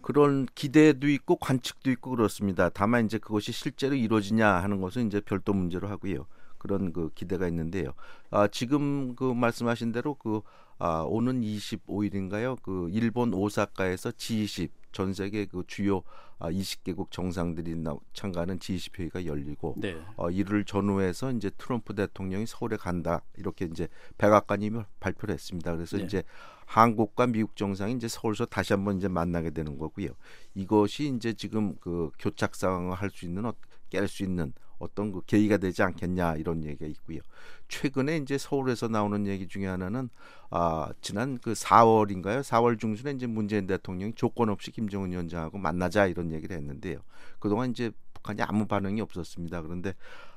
그런 0.00 0.46
기대도 0.54 1.08
있고 1.08 1.36
관측도 1.36 1.90
있고 1.90 2.10
그렇습니다. 2.10 2.68
다만 2.68 3.06
이제 3.06 3.18
그것이 3.18 3.50
실제로 3.50 3.96
이루어지냐 3.96 4.48
하는 4.48 4.80
것은 4.80 5.08
이제 5.08 5.20
별도 5.20 5.52
문제로 5.52 5.88
하고요. 5.88 6.26
그런 6.66 6.92
그 6.92 7.10
기대가 7.14 7.46
있는데요. 7.46 7.92
아, 8.30 8.48
지금 8.48 9.14
그 9.14 9.32
말씀하신 9.32 9.92
대로 9.92 10.14
그 10.14 10.40
아, 10.78 11.04
오는 11.06 11.40
25일인가요? 11.40 12.60
그 12.60 12.88
일본 12.92 13.32
오사카에서 13.32 14.10
G20 14.10 14.70
전 14.90 15.14
세계 15.14 15.46
그 15.46 15.62
주요 15.66 16.02
아, 16.38 16.50
20개국 16.50 17.10
정상들이 17.10 17.76
나, 17.76 17.96
참가하는 18.12 18.58
G20 18.58 18.98
회의가 18.98 19.24
열리고 19.24 19.76
네. 19.78 19.96
어, 20.16 20.28
이를 20.30 20.64
전후해서 20.64 21.30
이제 21.32 21.50
트럼프 21.56 21.94
대통령이 21.94 22.46
서울에 22.46 22.76
간다 22.76 23.22
이렇게 23.36 23.66
이제 23.66 23.88
백악관이 24.18 24.70
발표를 24.98 25.34
했습니다. 25.34 25.72
그래서 25.74 25.96
네. 25.98 26.04
이제 26.04 26.22
한국과 26.66 27.28
미국 27.28 27.54
정상이 27.54 27.94
이제 27.94 28.08
서울에서 28.08 28.44
다시 28.46 28.72
한번 28.72 28.98
이제 28.98 29.06
만나게 29.06 29.50
되는 29.50 29.78
거고요. 29.78 30.08
이것이 30.54 31.14
이제 31.14 31.32
지금 31.32 31.76
그 31.80 32.10
교착 32.18 32.56
상황을 32.56 32.96
할 32.96 33.10
수 33.10 33.24
있는 33.24 33.50
깰 33.90 34.08
수 34.08 34.24
있는 34.24 34.52
어떤 34.78 35.10
그 35.12 35.22
계기가 35.26 35.56
되지 35.56 35.82
않겠냐 35.82 36.36
이런 36.36 36.64
얘기가 36.64 36.86
있고요. 36.86 37.20
최근에 37.68 38.18
이제 38.18 38.36
서울에서 38.38 38.88
나오는 38.88 39.26
얘기 39.26 39.48
중에 39.48 39.66
하나는 39.66 40.10
아 40.50 40.90
지난 41.00 41.38
그 41.38 41.54
4월인가요? 41.54 42.42
4월 42.42 42.78
중순에 42.78 43.12
이제 43.12 43.26
문재인 43.26 43.66
대통령이 43.66 44.12
조건 44.14 44.48
없이 44.50 44.70
김정은 44.70 45.10
위원장하고 45.12 45.58
만나자 45.58 46.06
이런 46.06 46.30
얘기를 46.32 46.56
했는데요. 46.56 47.00
그동안 47.38 47.70
이제 47.70 47.90
북한이 48.14 48.42
아무 48.42 48.66
반응이 48.66 49.00
없었습니다. 49.00 49.62
그런데 49.62 49.94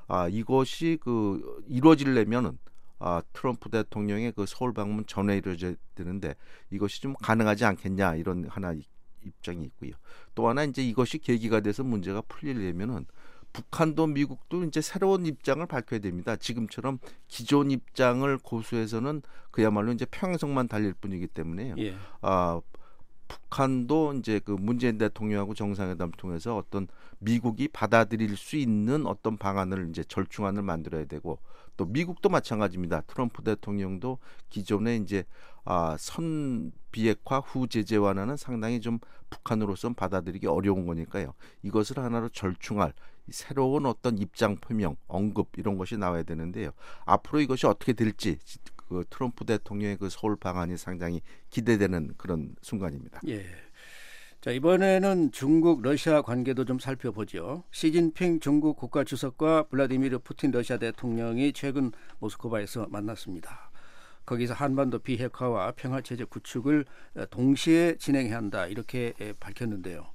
아 0.08 0.28
이것이 0.28 0.98
그 1.00 1.62
이루어지려면은 1.68 2.58
아 2.98 3.22
트럼프 3.32 3.70
대통령의 3.70 4.32
그 4.32 4.44
서울 4.46 4.72
방문 4.74 5.04
전에 5.06 5.36
이루어져야 5.38 5.74
되는데 5.94 6.34
이것이 6.70 7.00
좀 7.00 7.14
가능하지 7.14 7.64
않겠냐 7.64 8.16
이런 8.16 8.46
하나 8.48 8.72
이- 8.72 8.84
입장이 9.24 9.64
있고요. 9.64 9.92
또 10.34 10.48
하나 10.48 10.64
이제 10.64 10.82
이것이 10.82 11.18
계기가 11.18 11.60
돼서 11.60 11.82
문제가 11.84 12.22
풀리려면은 12.22 13.06
북한도 13.52 14.06
미국도 14.06 14.64
이제 14.64 14.80
새로운 14.80 15.26
입장을 15.26 15.64
밝혀야 15.66 16.00
됩니다. 16.00 16.36
지금처럼 16.36 16.98
기존 17.28 17.70
입장을 17.70 18.38
고수해서는 18.38 19.22
그야말로 19.50 19.92
이제 19.92 20.04
평행선만 20.04 20.68
달릴 20.68 20.94
뿐이기 20.94 21.26
때문에요. 21.28 21.74
예. 21.78 21.96
아 22.22 22.60
북한도 23.30 24.14
이제 24.14 24.40
그 24.44 24.50
문재인 24.50 24.98
대통령하고 24.98 25.54
정상회담 25.54 26.10
통해서 26.16 26.56
어떤 26.56 26.88
미국이 27.20 27.68
받아들일 27.68 28.36
수 28.36 28.56
있는 28.56 29.06
어떤 29.06 29.36
방안을 29.36 29.88
이제 29.90 30.02
절충안을 30.02 30.62
만들어야 30.62 31.04
되고 31.04 31.38
또 31.76 31.86
미국도 31.86 32.28
마찬가지입니다. 32.28 33.02
트럼프 33.02 33.42
대통령도 33.42 34.18
기존에 34.48 34.96
이제 34.96 35.24
아, 35.64 35.96
선 35.98 36.72
비핵화 36.90 37.38
후 37.38 37.68
제재 37.68 37.96
완화는 37.96 38.36
상당히 38.36 38.80
좀 38.80 38.98
북한으로선 39.30 39.94
받아들이기 39.94 40.48
어려운 40.48 40.86
거니까요. 40.86 41.32
이것을 41.62 42.00
하나로 42.00 42.30
절충할 42.30 42.92
이 43.28 43.32
새로운 43.32 43.86
어떤 43.86 44.18
입장 44.18 44.56
표명, 44.56 44.96
언급 45.06 45.50
이런 45.56 45.78
것이 45.78 45.96
나와야 45.96 46.24
되는데요. 46.24 46.72
앞으로 47.04 47.40
이것이 47.40 47.66
어떻게 47.66 47.92
될지 47.92 48.38
그 48.90 49.04
트럼프 49.08 49.44
대통령의 49.44 49.96
그 49.96 50.10
서울 50.10 50.34
방안이 50.34 50.76
상당히 50.76 51.22
기대되는 51.50 52.14
그런 52.16 52.56
순간입니다. 52.60 53.20
예. 53.28 53.44
자, 54.40 54.50
이번에는 54.50 55.30
중국 55.30 55.82
러시아 55.82 56.22
관계도 56.22 56.64
좀 56.64 56.78
살펴보죠. 56.80 57.62
시진핑 57.70 58.40
중국 58.40 58.76
국가 58.76 59.04
주석과 59.04 59.64
블라디미르 59.68 60.18
푸틴 60.18 60.50
러시아 60.50 60.76
대통령이 60.76 61.52
최근 61.52 61.92
모스크바에서 62.18 62.88
만났습니다. 62.90 63.70
거기서 64.26 64.54
한반도 64.54 64.98
비핵화와 64.98 65.72
평화 65.76 66.00
체제 66.00 66.24
구축을 66.24 66.84
어, 67.14 67.26
동시에 67.30 67.96
진행해야 67.96 68.36
한다 68.36 68.66
이렇게 68.66 69.12
에, 69.20 69.32
밝혔는데요. 69.34 70.06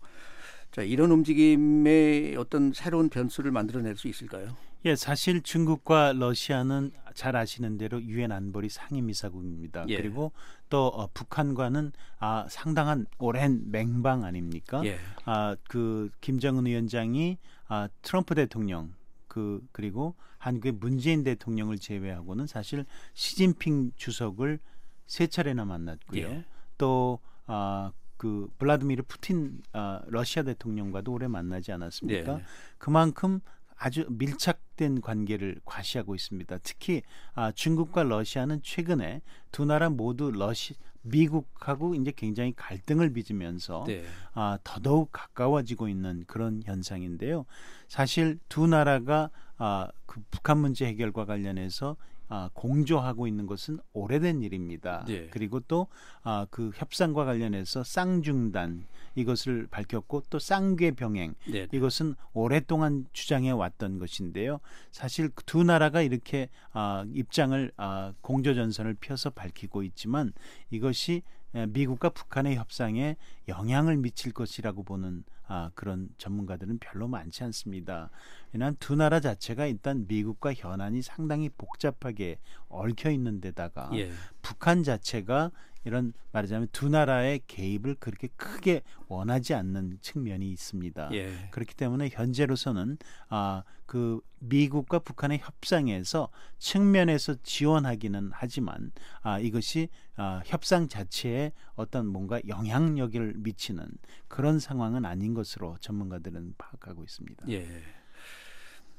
자, 0.75 0.81
이런 0.81 1.09
움직임에 1.09 2.35
어떤 2.35 2.73
새로운 2.73 3.07
변수를 3.07 3.49
만들어낼 3.49 3.95
수 3.95 4.09
있을까요? 4.09 4.57
예, 4.83 4.97
사실 4.97 5.41
중국과 5.41 6.11
러시아는 6.11 6.91
잘 7.13 7.37
아시는 7.37 7.77
대로 7.77 8.01
유엔 8.01 8.33
안보리 8.33 8.67
상임이사국입니다. 8.67 9.85
예. 9.87 9.95
그리고 9.95 10.33
또 10.69 10.87
어, 10.87 11.07
북한과는 11.13 11.93
아, 12.19 12.45
상당한 12.49 13.05
오랜 13.19 13.71
맹방 13.71 14.25
아닙니까? 14.25 14.83
예. 14.83 14.97
아, 15.23 15.55
그 15.69 16.09
김정은 16.19 16.65
위원장이 16.65 17.37
아, 17.69 17.87
트럼프 18.01 18.35
대통령 18.35 18.93
그 19.29 19.65
그리고 19.71 20.15
한국의 20.39 20.73
문재인 20.73 21.23
대통령을 21.23 21.79
제외하고는 21.79 22.47
사실 22.47 22.83
시진핑 23.13 23.93
주석을 23.95 24.59
세 25.07 25.27
차례나 25.27 25.63
만났고요. 25.63 26.21
예. 26.21 26.45
또 26.77 27.19
아, 27.45 27.93
그 28.17 28.49
블라디미르 28.57 29.03
푸틴 29.07 29.61
아, 29.73 30.01
러시아 30.07 30.43
대통령과도 30.43 31.11
오래 31.13 31.27
만나지 31.27 31.71
않았습니까? 31.71 32.37
네. 32.37 32.43
그만큼 32.77 33.39
아주 33.77 34.05
밀착된 34.09 35.01
관계를 35.01 35.59
과시하고 35.65 36.15
있습니다. 36.15 36.57
특히 36.63 37.01
아, 37.33 37.51
중국과 37.51 38.03
러시아는 38.03 38.61
최근에 38.63 39.21
두 39.51 39.65
나라 39.65 39.89
모두 39.89 40.31
러시 40.31 40.75
미국하고 41.01 41.93
이제 41.95 42.11
굉장히 42.15 42.53
갈등을 42.55 43.11
빚으면서 43.13 43.83
네. 43.87 44.03
아, 44.33 44.57
더더욱 44.63 45.09
가까워지고 45.11 45.87
있는 45.87 46.23
그런 46.25 46.61
현상인데요. 46.63 47.45
사실 47.87 48.39
두 48.49 48.65
나라가 48.67 49.29
아, 49.57 49.89
그 50.05 50.21
북한 50.31 50.57
문제 50.59 50.85
해결과 50.85 51.25
관련해서 51.25 51.95
아, 52.27 52.49
공조하고 52.53 53.27
있는 53.27 53.45
것은 53.45 53.79
오래된 53.93 54.41
일입니다. 54.41 55.05
네. 55.07 55.27
그리고 55.31 55.59
또 55.61 55.87
아, 56.23 56.47
그 56.49 56.71
협상과 56.75 57.25
관련해서 57.25 57.83
쌍중단 57.83 58.85
이것을 59.15 59.67
밝혔고 59.71 60.23
또 60.29 60.39
쌍궤 60.39 60.91
병행 60.91 61.35
네. 61.49 61.67
이것은 61.71 62.15
오랫동안 62.33 63.05
주장해 63.13 63.51
왔던 63.51 63.99
것인데요. 63.99 64.59
사실 64.91 65.29
그두 65.29 65.63
나라가 65.63 66.01
이렇게 66.01 66.49
아, 66.71 67.05
입장을 67.13 67.71
아, 67.77 68.13
공조 68.21 68.53
전선을 68.53 68.95
펴서 68.99 69.29
밝히고 69.29 69.83
있지만 69.83 70.33
이것이 70.69 71.13
에, 71.13 71.21
미국과 71.67 72.09
북한의 72.09 72.55
협상에 72.57 73.15
영향을 73.47 73.97
미칠 73.97 74.33
것이라고 74.33 74.83
보는 74.83 75.23
아, 75.47 75.69
그런 75.75 76.09
전문가들은 76.17 76.79
별로 76.79 77.07
많지 77.07 77.43
않습니다. 77.43 78.09
왜냐하면 78.51 78.75
두 78.79 78.95
나라 78.95 79.19
자체가 79.19 79.67
일단 79.67 80.05
미국과 80.07 80.53
현안이 80.53 81.01
상당히 81.01 81.49
복잡하게 81.49 82.39
얽혀 82.67 83.11
있는 83.11 83.41
데다가 83.41 83.89
예. 83.93 84.11
북한 84.41 84.83
자체가 84.83 85.51
이런 85.85 86.13
말하자면 86.31 86.69
두 86.71 86.89
나라의 86.89 87.41
개입을 87.47 87.95
그렇게 87.95 88.27
크게 88.35 88.81
원하지 89.07 89.53
않는 89.53 89.99
측면이 90.01 90.51
있습니다. 90.51 91.09
예. 91.13 91.49
그렇기 91.51 91.75
때문에 91.75 92.09
현재로서는 92.11 92.97
아 93.29 93.63
그 93.85 94.19
미국과 94.39 94.99
북한의 94.99 95.39
협상에서 95.39 96.29
측면에서 96.57 97.35
지원하기는 97.43 98.31
하지만 98.33 98.91
아 99.21 99.39
이것이 99.39 99.89
아 100.15 100.41
협상 100.45 100.87
자체에 100.87 101.51
어떤 101.75 102.07
뭔가 102.07 102.41
영향력을 102.47 103.35
미치는 103.37 103.87
그런 104.27 104.59
상황은 104.59 105.05
아닌 105.05 105.33
것으로 105.33 105.77
전문가들은 105.79 106.55
파악하고 106.57 107.03
있습니다. 107.03 107.47
예. 107.49 107.83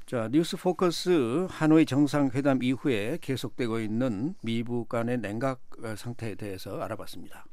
자, 0.07 0.29
뉴스 0.31 0.57
포커스 0.57 1.49
하노이 1.51 1.85
정상회담 1.85 2.63
이후에 2.63 3.19
계속되고 3.21 3.81
있는 3.81 4.37
미북 4.41 4.89
간의 4.89 5.19
냉각 5.19 5.61
어, 5.83 5.97
상태에 5.97 6.37
대해서 6.37 6.81
알아봤습니다. 6.81 7.45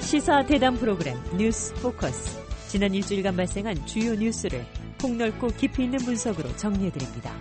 시사 0.00 0.46
대담 0.46 0.76
프로그램 0.76 1.18
뉴스 1.36 1.74
포커스. 1.74 2.40
지난 2.68 2.94
일주일간 2.94 3.36
발생한 3.36 3.84
주요 3.84 4.14
뉴스를 4.14 4.64
폭넓고 4.98 5.48
깊이 5.48 5.84
있는 5.84 5.98
분석으로 5.98 6.56
정리해 6.56 6.90
드립니다. 6.90 7.34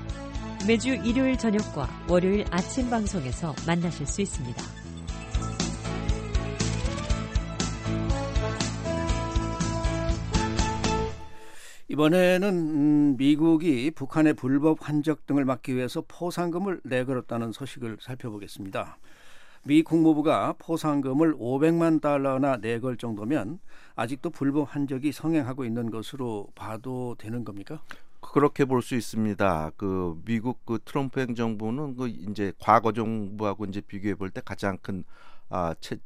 매주 0.68 0.90
일요일 0.90 1.38
저녁과 1.38 1.88
월요일 2.10 2.44
아침 2.52 2.90
방송에서 2.90 3.56
만나실 3.66 4.06
수 4.06 4.22
있습니다. 4.22 4.85
이번에는 11.88 12.50
음, 12.50 13.18
미국이 13.18 13.92
북한의 13.92 14.34
불법 14.34 14.78
환적 14.82 15.26
등을 15.28 15.46
막기 15.46 15.76
위해서 15.76 16.04
포상금을 16.08 16.82
내걸었다는 16.84 17.52
소식을 17.52 17.98
살펴보겠습니다. 18.02 18.98
미 19.66 19.82
국무부가 19.84 20.54
포상금을 20.60 21.36
500만 21.36 22.02
달러나 22.02 22.58
내걸 22.58 22.98
정도면 22.98 23.60
아직도 23.96 24.30
불법 24.32 24.74
환적이 24.76 25.12
성행하고 25.12 25.66
있는 25.66 25.90
것으로 25.92 26.48
봐도 26.56 27.16
되는 27.18 27.44
겁니까? 27.44 27.82
그렇게 28.22 28.66
볼 28.66 28.82
수 28.82 28.96
있습니다. 28.96 29.72
그 29.78 30.20
미국 30.26 30.66
그 30.66 30.80
트럼프 30.84 31.20
행정부는 31.20 31.96
그 31.96 32.08
이제 32.08 32.52
과거 32.60 32.92
정부하고 32.92 33.66
이제 33.66 33.82
비교해 33.82 34.16
볼 34.16 34.32
때 34.32 34.42
가장 34.44 34.78
큰 34.82 35.04
아, 35.50 35.76
채, 35.80 35.98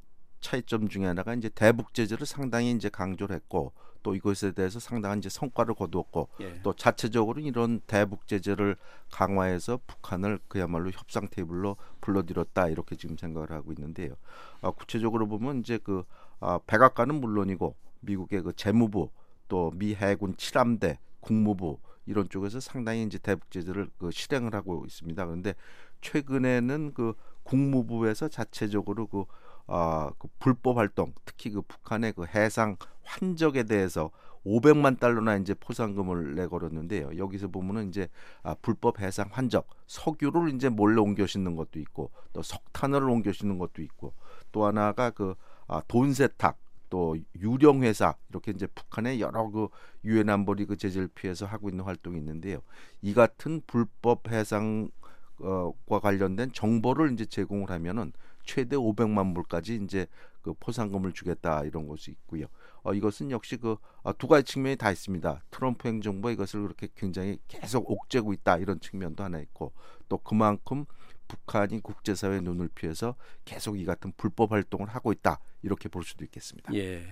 차이점 0.41 0.89
중에 0.89 1.05
하나가 1.05 1.33
이제 1.33 1.49
대북 1.49 1.93
제재를 1.93 2.25
상당히 2.25 2.71
이제 2.71 2.89
강조를 2.89 3.35
했고 3.35 3.73
또 4.03 4.15
이것에 4.15 4.51
대해서 4.51 4.79
상당한 4.79 5.19
이제 5.19 5.29
성과를 5.29 5.75
거두었고 5.75 6.29
예. 6.41 6.59
또 6.63 6.73
자체적으로 6.73 7.41
이런 7.41 7.81
대북 7.87 8.27
제재를 8.27 8.75
강화해서 9.11 9.79
북한을 9.87 10.39
그야말로 10.47 10.91
협상 10.91 11.27
테이블로 11.29 11.77
불러들였다 12.01 12.69
이렇게 12.69 12.95
지금 12.95 13.17
생각을 13.17 13.51
하고 13.51 13.71
있는데요. 13.73 14.15
아, 14.61 14.71
구체적으로 14.71 15.27
보면 15.27 15.59
이제 15.59 15.77
그 15.83 16.03
아, 16.39 16.59
백악관은 16.67 17.15
물론이고 17.15 17.75
미국의 18.01 18.41
그 18.43 18.53
재무부 18.55 19.09
또 19.47 19.71
미 19.75 19.95
해군 19.95 20.35
7함대 20.35 20.97
국무부 21.19 21.79
이런 22.05 22.29
쪽에서 22.29 22.59
상당히 22.59 23.03
이제 23.03 23.17
대북 23.17 23.51
제재를 23.51 23.89
그 23.97 24.11
실행을 24.11 24.53
하고 24.55 24.85
있습니다. 24.85 25.25
그런데 25.25 25.53
최근에는 26.01 26.93
그 26.93 27.13
국무부에서 27.43 28.27
자체적으로 28.29 29.07
그, 29.07 29.25
아, 29.71 30.11
그 30.17 30.27
불법 30.39 30.77
활동, 30.77 31.13
특히 31.25 31.51
그 31.51 31.61
북한의 31.61 32.13
그 32.13 32.25
해상 32.25 32.75
환적에 33.03 33.63
대해서 33.63 34.11
500만 34.45 34.99
달러나 34.99 35.35
이제 35.35 35.53
포상금을 35.53 36.35
내걸었는데요. 36.35 37.17
여기서 37.17 37.49
보면은 37.49 37.89
이제 37.89 38.09
아, 38.41 38.55
불법 38.61 38.99
해상 38.99 39.29
환적, 39.31 39.67
석유를 39.87 40.53
이제 40.55 40.69
몰래 40.69 40.99
옮겨 40.99 41.27
싣는 41.27 41.55
것도 41.55 41.79
있고 41.79 42.11
또 42.33 42.41
석탄을 42.41 43.07
옮겨 43.07 43.31
싣는 43.31 43.57
것도 43.59 43.81
있고 43.83 44.13
또 44.51 44.65
하나가 44.65 45.11
그 45.11 45.35
아, 45.67 45.81
돈 45.87 46.13
세탁 46.13 46.57
또 46.89 47.15
유령 47.35 47.83
회사 47.83 48.15
이렇게 48.29 48.51
이제 48.51 48.65
북한의 48.65 49.21
여러 49.21 49.49
그 49.51 49.67
유엔 50.03 50.29
안보리 50.29 50.65
그 50.65 50.77
제재를 50.77 51.07
피해서 51.09 51.45
하고 51.45 51.69
있는 51.69 51.85
활동이 51.85 52.17
있는데요. 52.17 52.61
이 53.01 53.13
같은 53.13 53.61
불법 53.67 54.31
해상 54.31 54.89
과 55.39 55.99
관련된 55.99 56.51
정보를 56.53 57.13
이제 57.13 57.25
제공을 57.25 57.69
하면은 57.69 58.11
최대 58.43 58.75
500만 58.75 59.33
불까지 59.35 59.79
이제 59.83 60.07
그 60.41 60.53
포상금을 60.59 61.13
주겠다 61.13 61.63
이런 61.63 61.87
것이 61.87 62.11
있고요. 62.11 62.45
어, 62.83 62.93
이것은 62.93 63.31
역시 63.31 63.57
그두 63.57 64.27
가지 64.27 64.51
측면이 64.51 64.77
다 64.77 64.91
있습니다. 64.91 65.43
트럼프 65.51 65.87
행정부가 65.87 66.31
이것을 66.31 66.61
그렇게 66.63 66.87
굉장히 66.95 67.39
계속 67.47 67.89
옥죄고 67.89 68.33
있다 68.33 68.57
이런 68.57 68.79
측면도 68.79 69.23
하나 69.23 69.39
있고 69.39 69.73
또 70.07 70.17
그만큼 70.17 70.85
북한이 71.27 71.81
국제사회의 71.81 72.41
눈을 72.41 72.69
피해서 72.69 73.15
계속 73.45 73.79
이 73.79 73.85
같은 73.85 74.11
불법 74.17 74.51
활동을 74.51 74.89
하고 74.89 75.11
있다 75.11 75.39
이렇게 75.61 75.87
볼 75.89 76.03
수도 76.03 76.23
있겠습니다. 76.25 76.73
예. 76.73 77.05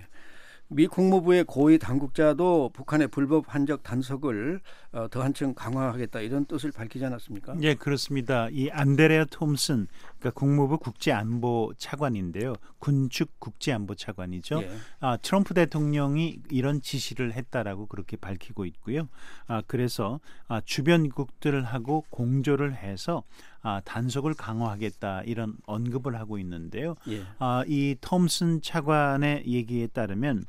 미 0.70 0.86
국무부의 0.86 1.44
고위 1.44 1.78
당국자도 1.78 2.70
북한의 2.74 3.08
불법 3.08 3.44
환적 3.48 3.82
단속을 3.82 4.60
어, 4.92 5.08
더 5.10 5.22
한층 5.22 5.54
강화하겠다 5.54 6.20
이런 6.20 6.44
뜻을 6.44 6.72
밝히지 6.72 7.04
않았습니까? 7.04 7.56
예, 7.62 7.74
그렇습니다. 7.74 8.48
이 8.50 8.68
안데레아 8.70 9.26
톰슨, 9.30 9.88
그러니까 10.18 10.38
국무부 10.38 10.78
국제안보 10.78 11.72
차관인데요. 11.78 12.54
군축 12.78 13.38
국제안보 13.38 13.94
차관이죠. 13.94 14.62
예. 14.62 14.70
아, 15.00 15.16
트럼프 15.16 15.54
대통령이 15.54 16.40
이런 16.50 16.80
지시를 16.80 17.32
했다라고 17.32 17.86
그렇게 17.86 18.16
밝히고 18.16 18.64
있고요. 18.66 19.08
아, 19.46 19.62
그래서 19.66 20.20
아, 20.48 20.60
주변국들하고 20.64 22.04
공조를 22.10 22.74
해서 22.74 23.22
아, 23.62 23.80
단속을 23.84 24.34
강화하겠다 24.34 25.22
이런 25.22 25.56
언급을 25.66 26.18
하고 26.18 26.38
있는데요. 26.38 26.96
예. 27.08 27.22
아, 27.38 27.64
이 27.66 27.96
톰슨 28.00 28.60
차관의 28.60 29.44
얘기에 29.46 29.88
따르면 29.88 30.44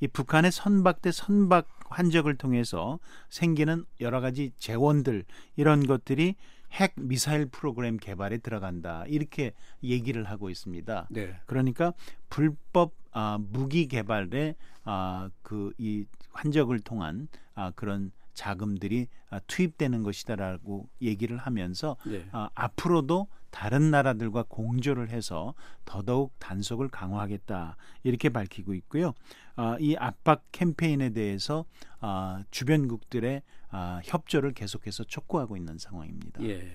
이 0.00 0.08
북한의 0.08 0.52
선박 0.52 1.00
대 1.00 1.12
선박 1.12 1.66
환적을 1.88 2.36
통해서 2.36 2.98
생기는 3.28 3.84
여러 4.00 4.20
가지 4.20 4.52
재원들 4.58 5.24
이런 5.56 5.86
것들이 5.86 6.34
핵 6.74 6.94
미사일 6.96 7.46
프로그램 7.46 7.96
개발에 7.96 8.38
들어간다 8.38 9.04
이렇게 9.06 9.52
얘기를 9.82 10.24
하고 10.24 10.50
있습니다. 10.50 11.08
네. 11.10 11.36
그러니까 11.46 11.92
불법 12.28 12.92
아, 13.12 13.38
무기 13.40 13.86
개발에 13.88 14.56
아, 14.84 15.30
그 15.42 15.72
이 15.78 16.04
환적을 16.34 16.80
통한 16.80 17.28
아, 17.54 17.70
그런 17.70 18.10
자금들이 18.34 19.08
아, 19.30 19.40
투입되는 19.46 20.02
것이다라고 20.02 20.88
얘기를 21.00 21.38
하면서 21.38 21.96
네. 22.04 22.26
아, 22.32 22.50
앞으로도 22.54 23.28
다른 23.50 23.92
나라들과 23.92 24.44
공조를 24.48 25.10
해서 25.10 25.54
더더욱 25.84 26.32
단속을 26.40 26.88
강화하겠다 26.88 27.76
이렇게 28.02 28.28
밝히고 28.28 28.74
있고요. 28.74 29.14
아, 29.54 29.76
이 29.78 29.94
압박 29.96 30.42
캠페인에 30.50 31.10
대해서 31.10 31.64
아, 32.00 32.42
주변국들의 32.50 33.42
아, 33.70 34.00
협조를 34.04 34.52
계속해서 34.52 35.04
촉구하고 35.04 35.56
있는 35.56 35.78
상황입니다. 35.78 36.42
예. 36.44 36.68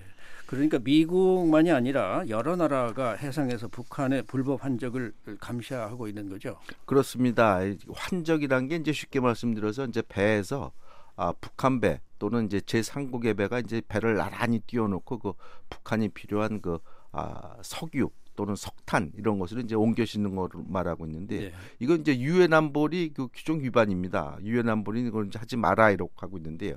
그러니까 0.46 0.78
미국만이 0.80 1.70
아니라 1.70 2.24
여러 2.28 2.56
나라가 2.56 3.12
해상에서 3.12 3.68
북한의 3.68 4.22
불법 4.22 4.64
환적을 4.64 5.12
감시하고 5.38 6.08
있는 6.08 6.28
거죠. 6.28 6.58
그렇습니다. 6.86 7.62
이 7.62 7.78
환적이란 7.88 8.68
게 8.68 8.76
이제 8.76 8.92
쉽게 8.92 9.20
말씀드려서 9.20 9.84
이제 9.84 10.02
배에서 10.08 10.72
아, 11.20 11.32
북한 11.38 11.80
배 11.80 12.00
또는 12.18 12.46
이제 12.46 12.60
제3국의 12.60 13.36
배가 13.36 13.58
이제 13.58 13.82
배를 13.86 14.14
나란히 14.14 14.58
띄워놓고 14.60 15.18
그 15.18 15.32
북한이 15.68 16.08
필요한 16.08 16.62
그 16.62 16.78
아, 17.12 17.56
석유 17.62 18.08
또는 18.36 18.56
석탄 18.56 19.12
이런 19.14 19.38
것을 19.38 19.60
이제 19.60 19.74
옮겨 19.74 20.06
싣는 20.06 20.34
거를 20.34 20.62
말하고 20.66 21.04
있는데 21.04 21.42
예. 21.42 21.52
이건 21.78 22.00
이제 22.00 22.18
유엔 22.20 22.54
안보리 22.54 23.12
그 23.12 23.28
규정 23.34 23.60
위반입니다. 23.60 24.38
유엔 24.44 24.70
안보리 24.70 25.02
이걸 25.02 25.26
이제 25.26 25.38
하지 25.38 25.58
마라 25.58 25.90
이렇게 25.90 26.14
하고 26.16 26.38
있는데요. 26.38 26.76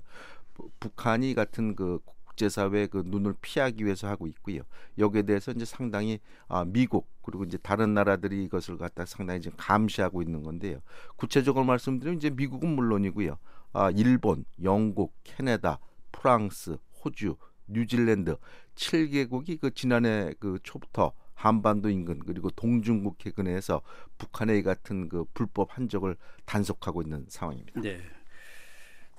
부- 0.53 0.69
북한이 0.77 1.31
이 1.31 1.33
같은 1.35 1.73
그 1.73 1.99
국제사회의 2.33 2.87
그 2.89 3.03
눈을 3.05 3.35
피하기 3.41 3.85
위해서 3.85 4.09
하고 4.09 4.27
있고요. 4.27 4.63
여기에 4.97 5.21
대해서 5.21 5.51
이제 5.51 5.63
상당히 5.63 6.19
아, 6.49 6.65
미국 6.65 7.07
그리고 7.21 7.45
이제 7.45 7.57
다른 7.57 7.93
나라들이 7.93 8.43
이것을 8.43 8.77
갖다 8.77 9.05
상당히 9.05 9.39
지금 9.39 9.55
감시하고 9.57 10.21
있는 10.21 10.43
건데요. 10.43 10.79
구체적으로 11.15 11.63
말씀드리면 11.63 12.17
이제 12.17 12.29
미국은 12.29 12.75
물론이고요. 12.75 13.37
아, 13.73 13.89
일본, 13.91 14.45
영국, 14.61 15.13
캐나다, 15.23 15.79
프랑스, 16.11 16.77
호주, 17.03 17.35
뉴질랜드 17.67 18.37
7개국이 18.75 19.59
그 19.59 19.73
지난해 19.73 20.33
그 20.39 20.59
초부터 20.63 21.13
한반도 21.33 21.89
인근 21.89 22.19
그리고 22.19 22.49
동중국 22.51 23.25
해근에서 23.25 23.81
북한의 24.17 24.59
이 24.59 24.63
같은 24.63 25.09
그 25.09 25.25
불법 25.33 25.75
한적을 25.75 26.15
단속하고 26.45 27.01
있는 27.01 27.25
상황입니다. 27.27 27.81
네. 27.81 27.99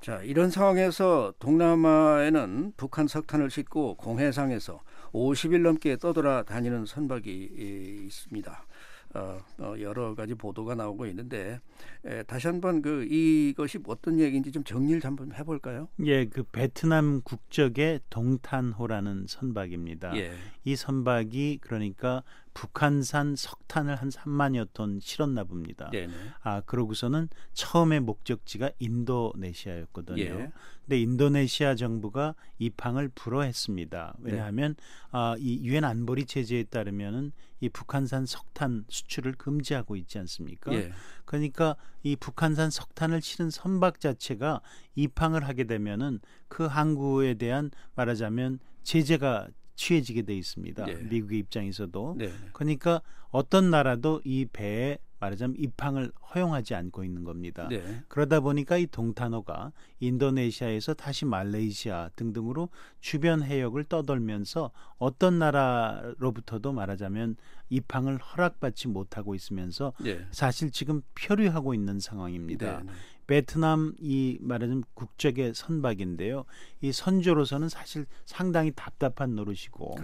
자, 0.00 0.22
이런 0.22 0.50
상황에서 0.50 1.32
동남아에는 1.38 2.74
북한 2.76 3.08
석탄을 3.08 3.50
싣고 3.50 3.96
공해상에서 3.96 4.82
50일 5.12 5.62
넘게 5.62 5.96
떠돌아 5.96 6.42
다니는 6.42 6.86
선박이 6.86 8.04
있습니다. 8.06 8.66
어, 9.14 9.40
어, 9.58 9.74
여러 9.80 10.14
가지 10.14 10.34
보도가 10.34 10.74
나오고 10.74 11.06
있는데 11.06 11.60
에, 12.04 12.22
다시 12.24 12.48
한번 12.48 12.82
그 12.82 13.04
이것이 13.04 13.78
어떤 13.86 14.18
얘기인지 14.18 14.50
좀 14.50 14.64
정리를 14.64 15.04
한번 15.04 15.32
해볼까요? 15.32 15.88
예, 16.04 16.26
그 16.26 16.42
베트남 16.42 17.22
국적의 17.22 18.00
동탄호라는 18.10 19.26
선박입니다. 19.28 20.16
예. 20.16 20.32
이 20.64 20.74
선박이 20.74 21.58
그러니까 21.60 22.24
북한산 22.54 23.36
석탄을 23.36 23.96
한 23.96 24.08
3만여 24.08 24.68
톤 24.72 25.00
실었나 25.00 25.44
봅니다. 25.44 25.90
네네. 25.90 26.12
아 26.42 26.60
그러고서는 26.62 27.28
처음에 27.52 28.00
목적지가 28.00 28.70
인도네시아였거든요. 28.78 30.20
예. 30.20 30.52
근데 30.82 31.00
인도네시아 31.00 31.74
정부가 31.74 32.34
입항을 32.58 33.10
불허했습니다. 33.14 34.16
왜냐하면 34.20 34.76
아, 35.10 35.34
이 35.38 35.64
유엔 35.64 35.84
안보리 35.84 36.26
체제에 36.26 36.64
따르면은 36.64 37.32
이 37.60 37.68
북한산 37.68 38.26
석탄 38.26 38.84
수출을 38.88 39.32
금지하고 39.32 39.96
있지 39.96 40.18
않습니까? 40.18 40.72
예. 40.74 40.92
그러니까 41.24 41.76
이 42.02 42.14
북한산 42.16 42.70
석탄을 42.70 43.22
실은 43.22 43.50
선박 43.50 43.98
자체가 43.98 44.60
입항을 44.94 45.44
하게 45.44 45.64
되면은 45.64 46.20
그 46.48 46.66
항구에 46.66 47.34
대한 47.34 47.70
말하자면 47.94 48.60
제재가 48.82 49.48
취해지게 49.74 50.22
돼 50.22 50.34
있습니다. 50.36 50.84
네. 50.84 50.94
미국의 50.94 51.38
입장에서도. 51.40 52.16
네. 52.18 52.32
그러니까 52.52 53.00
어떤 53.30 53.70
나라도 53.70 54.20
이 54.24 54.46
배에 54.52 54.98
말하자면 55.24 55.56
입항을 55.58 56.12
허용하지 56.34 56.74
않고 56.74 57.02
있는 57.04 57.24
겁니다. 57.24 57.66
네. 57.68 58.02
그러다 58.08 58.40
보니까 58.40 58.76
이 58.76 58.86
동탄호가 58.86 59.72
인도네시아에서 60.00 60.94
다시 60.94 61.24
말레이시아 61.24 62.10
등등으로 62.16 62.68
주변 63.00 63.42
해역을 63.42 63.84
떠돌면서 63.84 64.70
어떤 64.98 65.38
나라로부터도 65.38 66.72
말하자면 66.72 67.36
입항을 67.70 68.18
허락받지 68.18 68.88
못하고 68.88 69.34
있으면서 69.34 69.94
네. 70.00 70.26
사실 70.30 70.70
지금 70.70 71.00
표류하고 71.14 71.74
있는 71.74 71.98
상황입니다. 72.00 72.82
네. 72.84 72.92
베트남 73.26 73.94
이 74.00 74.38
말하자면 74.40 74.84
국적의 74.94 75.54
선박인데요. 75.54 76.44
이 76.80 76.92
선조로서는 76.92 77.68
사실 77.68 78.06
상당히 78.26 78.72
답답한 78.74 79.34
노릇이고. 79.34 79.94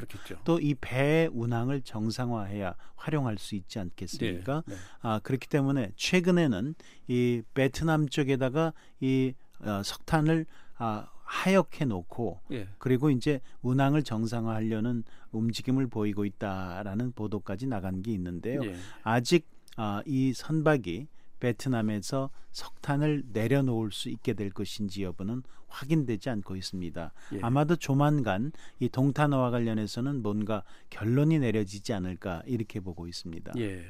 또 0.44 0.58
이 0.60 0.74
배의 0.74 1.30
운항을 1.32 1.82
정상화해야 1.82 2.74
활용할 2.96 3.38
수 3.38 3.54
있지 3.54 3.78
않겠습니까? 3.78 4.62
네, 4.66 4.74
네. 4.74 4.80
아 5.00 5.20
그렇기 5.22 5.48
때문에 5.48 5.92
최근에는 5.96 6.74
이 7.08 7.42
베트남 7.54 8.08
쪽에다가 8.08 8.72
이 9.00 9.32
어, 9.60 9.82
석탄을 9.84 10.46
아, 10.76 11.08
하역해 11.24 11.84
놓고 11.86 12.40
예. 12.52 12.68
그리고 12.78 13.10
이제 13.10 13.40
운항을 13.62 14.02
정상화하려는 14.02 15.04
움직임을 15.32 15.86
보이고 15.86 16.24
있다라는 16.24 17.12
보도까지 17.12 17.66
나간 17.66 18.02
게 18.02 18.12
있는데요. 18.12 18.64
예. 18.64 18.74
아직 19.02 19.46
아, 19.76 20.02
이 20.06 20.32
선박이 20.32 21.06
베트남에서 21.40 22.30
석탄을 22.52 23.24
내려놓을 23.32 23.92
수 23.92 24.08
있게 24.08 24.34
될 24.34 24.50
것인지 24.50 25.02
여부는 25.02 25.42
확인되지 25.68 26.30
않고 26.30 26.56
있습니다. 26.56 27.12
예. 27.34 27.38
아마도 27.42 27.76
조만간 27.76 28.52
이 28.78 28.88
동탄호와 28.88 29.50
관련해서는 29.50 30.22
뭔가 30.22 30.64
결론이 30.90 31.38
내려지지 31.38 31.92
않을까 31.92 32.42
이렇게 32.46 32.80
보고 32.80 33.06
있습니다. 33.06 33.52
예. 33.58 33.84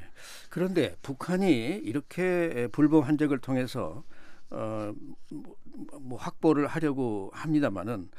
그런데 0.50 0.96
북한이 1.02 1.80
이렇게 1.82 2.68
불법 2.72 3.08
한적을 3.08 3.38
통해서 3.38 4.04
어, 4.50 4.92
뭐, 5.30 5.56
뭐 6.00 6.18
확보를 6.18 6.66
하려고 6.66 7.30
합니다만은 7.32 8.10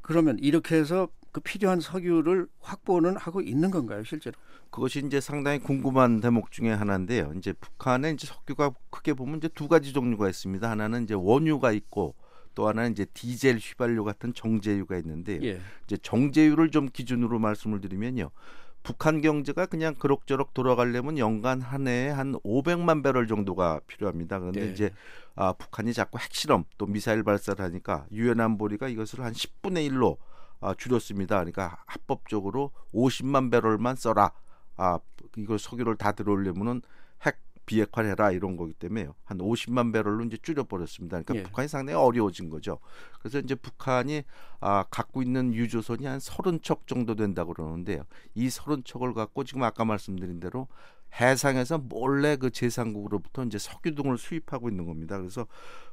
그러면 0.00 0.38
이렇게 0.38 0.76
해서 0.76 1.08
그 1.32 1.40
필요한 1.40 1.80
석유를 1.80 2.48
확보는 2.60 3.16
하고 3.16 3.40
있는 3.40 3.70
건가요, 3.70 4.02
실제로? 4.04 4.36
그것이 4.70 5.02
이제 5.04 5.20
상당히 5.20 5.58
궁금한 5.58 6.20
대목 6.20 6.50
중에 6.50 6.70
하나인데요. 6.70 7.32
이제 7.36 7.52
북한에 7.52 8.10
이제 8.10 8.26
석유가 8.26 8.72
크게 8.90 9.14
보면 9.14 9.38
이제 9.38 9.48
두 9.48 9.68
가지 9.68 9.92
종류가 9.92 10.28
있습니다. 10.28 10.68
하나는 10.68 11.04
이제 11.04 11.14
원유가 11.14 11.72
있고 11.72 12.14
또 12.54 12.68
하나는 12.68 12.92
이제 12.92 13.04
디젤 13.06 13.58
휘발유 13.58 14.04
같은 14.04 14.34
정제유가 14.34 14.96
있는데요. 14.98 15.40
예. 15.42 15.60
이제 15.84 15.96
정제유를 15.96 16.70
좀 16.70 16.88
기준으로 16.92 17.38
말씀을 17.38 17.80
드리면요. 17.80 18.30
북한 18.82 19.20
경제가 19.20 19.66
그냥 19.66 19.94
그럭저럭 19.94 20.54
돌아가려면 20.54 21.18
연간 21.18 21.60
한 21.60 21.86
해에 21.86 22.08
한 22.08 22.32
500만 22.42 23.02
배럴 23.02 23.26
정도가 23.26 23.80
필요합니다. 23.86 24.38
그런데 24.38 24.66
네. 24.66 24.72
이제 24.72 24.90
아, 25.34 25.52
북한이 25.52 25.92
자꾸 25.92 26.18
핵실험 26.18 26.64
또 26.78 26.86
미사일 26.86 27.22
발사를 27.22 27.62
하니까 27.64 28.06
유엔 28.12 28.40
안보리가 28.40 28.88
이것을 28.88 29.24
한 29.24 29.32
10분의 29.32 29.90
1로 29.90 30.16
아, 30.60 30.74
줄였습니다. 30.74 31.36
그러니까 31.36 31.82
합법적으로 31.86 32.72
50만 32.92 33.50
배럴만 33.50 33.96
써라. 33.96 34.32
아, 34.76 34.98
이걸 35.36 35.58
석유를 35.58 35.96
다 35.96 36.12
들어오려면은 36.12 36.82
핵 37.24 37.38
비핵화해라 37.66 38.32
이런 38.32 38.56
거기 38.56 38.72
때문에 38.72 39.08
한 39.24 39.38
50만 39.38 39.92
배럴로 39.92 40.24
이제 40.24 40.38
줄여버렸습니다. 40.40 41.20
그러니까 41.20 41.34
예. 41.36 41.42
북한이 41.42 41.68
상당히 41.68 41.98
어려워진 41.98 42.48
거죠. 42.48 42.78
그래서 43.20 43.38
이제 43.38 43.54
북한이 43.54 44.22
아, 44.60 44.84
갖고 44.90 45.22
있는 45.22 45.52
유조선이 45.54 46.06
한 46.06 46.18
30척 46.18 46.86
정도 46.86 47.14
된다고 47.14 47.52
그러는데요. 47.52 48.04
이 48.34 48.48
30척을 48.48 49.14
갖고 49.14 49.44
지금 49.44 49.62
아까 49.62 49.84
말씀드린 49.84 50.40
대로 50.40 50.68
해상에서 51.20 51.78
몰래 51.78 52.36
그 52.36 52.50
제3국으로부터 52.50 53.46
이제 53.46 53.58
석유 53.58 53.94
등을 53.94 54.18
수입하고 54.18 54.68
있는 54.68 54.86
겁니다. 54.86 55.18
그래서 55.18 55.46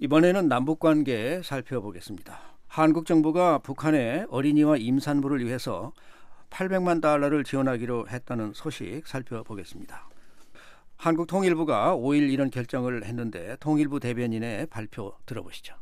이번에는 0.00 0.48
남북 0.48 0.78
관계 0.78 1.42
살펴보겠습니다. 1.42 2.38
한국 2.68 3.04
정부가 3.06 3.58
북한에 3.58 4.26
어린이와 4.30 4.76
임산부를 4.76 5.44
위해서 5.44 5.92
800만 6.50 7.02
달러를 7.02 7.42
지원하기로 7.44 8.08
했다는 8.08 8.52
소식 8.54 9.02
살펴보겠습니다. 9.06 10.08
한국 10.98 11.26
통일부가 11.26 11.96
5일 11.96 12.30
이런 12.30 12.50
결정을 12.50 13.04
했는데 13.04 13.56
통일부 13.60 14.00
대변인의 14.00 14.66
발표 14.66 15.14
들어보시죠. 15.24 15.74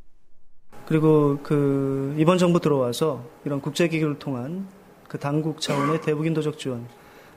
그리고 0.86 1.38
그 1.42 2.14
이번 2.18 2.38
정부 2.38 2.60
들어와서 2.60 3.28
이런 3.44 3.60
국제기구를 3.60 4.18
통한 4.18 4.68
그 5.08 5.18
당국 5.18 5.60
차원의 5.60 6.02
대북인도적 6.02 6.58
지원 6.58 6.86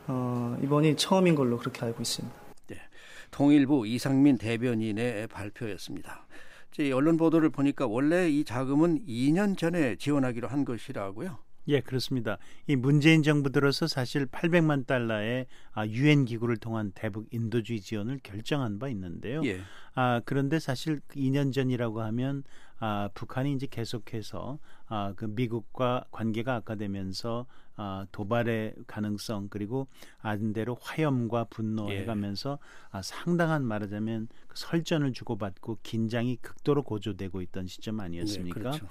어, 0.08 0.58
이번이 0.62 0.98
처음인 0.98 1.36
걸로 1.36 1.58
그렇게 1.58 1.84
알고 1.86 2.02
있습니다. 2.02 2.40
통일부 3.32 3.88
이상민 3.88 4.38
대변인의 4.38 5.28
발표였습니다. 5.28 6.26
제 6.72 6.92
언론 6.92 7.18
보도를 7.18 7.50
보니까 7.50 7.88
원래 7.88 8.30
이 8.30 8.44
자금은 8.44 9.06
2년 9.06 9.58
전에 9.58 9.96
지원하기로 9.96 10.48
한 10.48 10.66
것이라고요. 10.66 11.38
예, 11.70 11.82
그렇습니다. 11.82 12.40
이 12.68 12.76
문재인 12.76 13.22
정부 13.22 13.52
들어서 13.52 13.88
사실 13.88 14.26
800만 14.26 14.88
달러의 14.88 15.46
아, 15.72 15.86
유엔 15.86 16.26
기구를 16.26 16.58
통한 16.58 16.92
대북 16.96 17.28
인도주의 17.32 17.80
지원을 17.80 18.20
결정한 18.24 18.80
바 18.80 18.90
있는데요. 18.90 19.42
예. 19.46 19.62
아, 19.94 20.22
그런데 20.26 20.60
사실 20.60 21.00
2년 21.16 21.54
전이라고 21.54 22.02
하면 22.02 22.44
아, 22.80 23.10
북한이 23.14 23.54
이제 23.54 23.68
계속해서 23.70 24.60
아, 24.88 25.14
그 25.16 25.26
미국과 25.26 26.06
관계가 26.12 26.56
악화되면서 26.56 27.46
아, 27.76 28.06
도발의 28.12 28.76
가능성 28.88 29.48
그리고 29.50 29.88
아는대로 30.20 30.78
화염과 30.82 31.46
분노해 31.46 32.04
가면서 32.06 32.60
아, 32.92 33.02
상당한 33.02 33.64
말하자면 33.64 34.28
그 34.48 34.58
설전을 34.58 35.14
주고받고 35.14 35.80
긴장이 35.84 36.38
극도로 36.42 36.84
고조되고 36.84 37.42
있던 37.44 37.68
시점 37.68 38.00
아니었습니까? 38.00 38.60
네, 38.60 38.64
그렇죠. 38.64 38.88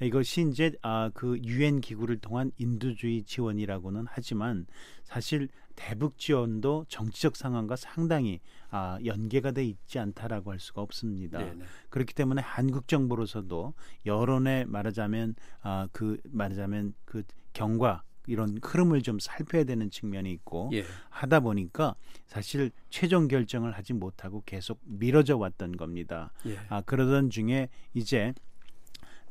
이것이 0.00 0.48
이제 0.50 0.72
아, 0.82 1.10
그 1.14 1.38
유엔 1.44 1.80
기구를 1.80 2.18
통한 2.18 2.50
인도주의 2.58 3.22
지원이라고는 3.22 4.06
하지만 4.08 4.66
사실 5.04 5.48
대북 5.76 6.18
지원도 6.18 6.86
정치적 6.88 7.36
상황과 7.36 7.76
상당히 7.76 8.40
아, 8.70 8.98
연계가 9.04 9.52
돼 9.52 9.64
있지 9.64 9.98
않다라고 9.98 10.52
할 10.52 10.60
수가 10.60 10.82
없습니다. 10.82 11.38
네네. 11.38 11.64
그렇기 11.90 12.14
때문에 12.14 12.42
한국 12.42 12.88
정부로서도 12.88 13.74
여론에 14.06 14.64
말하자면 14.66 15.34
아, 15.62 15.88
그 15.92 16.18
말하자면 16.24 16.94
그 17.04 17.22
경과 17.52 18.02
이런 18.26 18.58
흐름을 18.62 19.02
좀 19.02 19.18
살펴야 19.18 19.64
되는 19.64 19.90
측면이 19.90 20.30
있고 20.32 20.70
예. 20.72 20.84
하다 21.10 21.40
보니까 21.40 21.96
사실 22.26 22.70
최종 22.88 23.26
결정을 23.28 23.72
하지 23.72 23.92
못하고 23.92 24.42
계속 24.46 24.80
미뤄져 24.84 25.36
왔던 25.36 25.76
겁니다. 25.76 26.32
예. 26.46 26.58
아, 26.68 26.82
그러던 26.82 27.30
중에 27.30 27.68
이제 27.94 28.32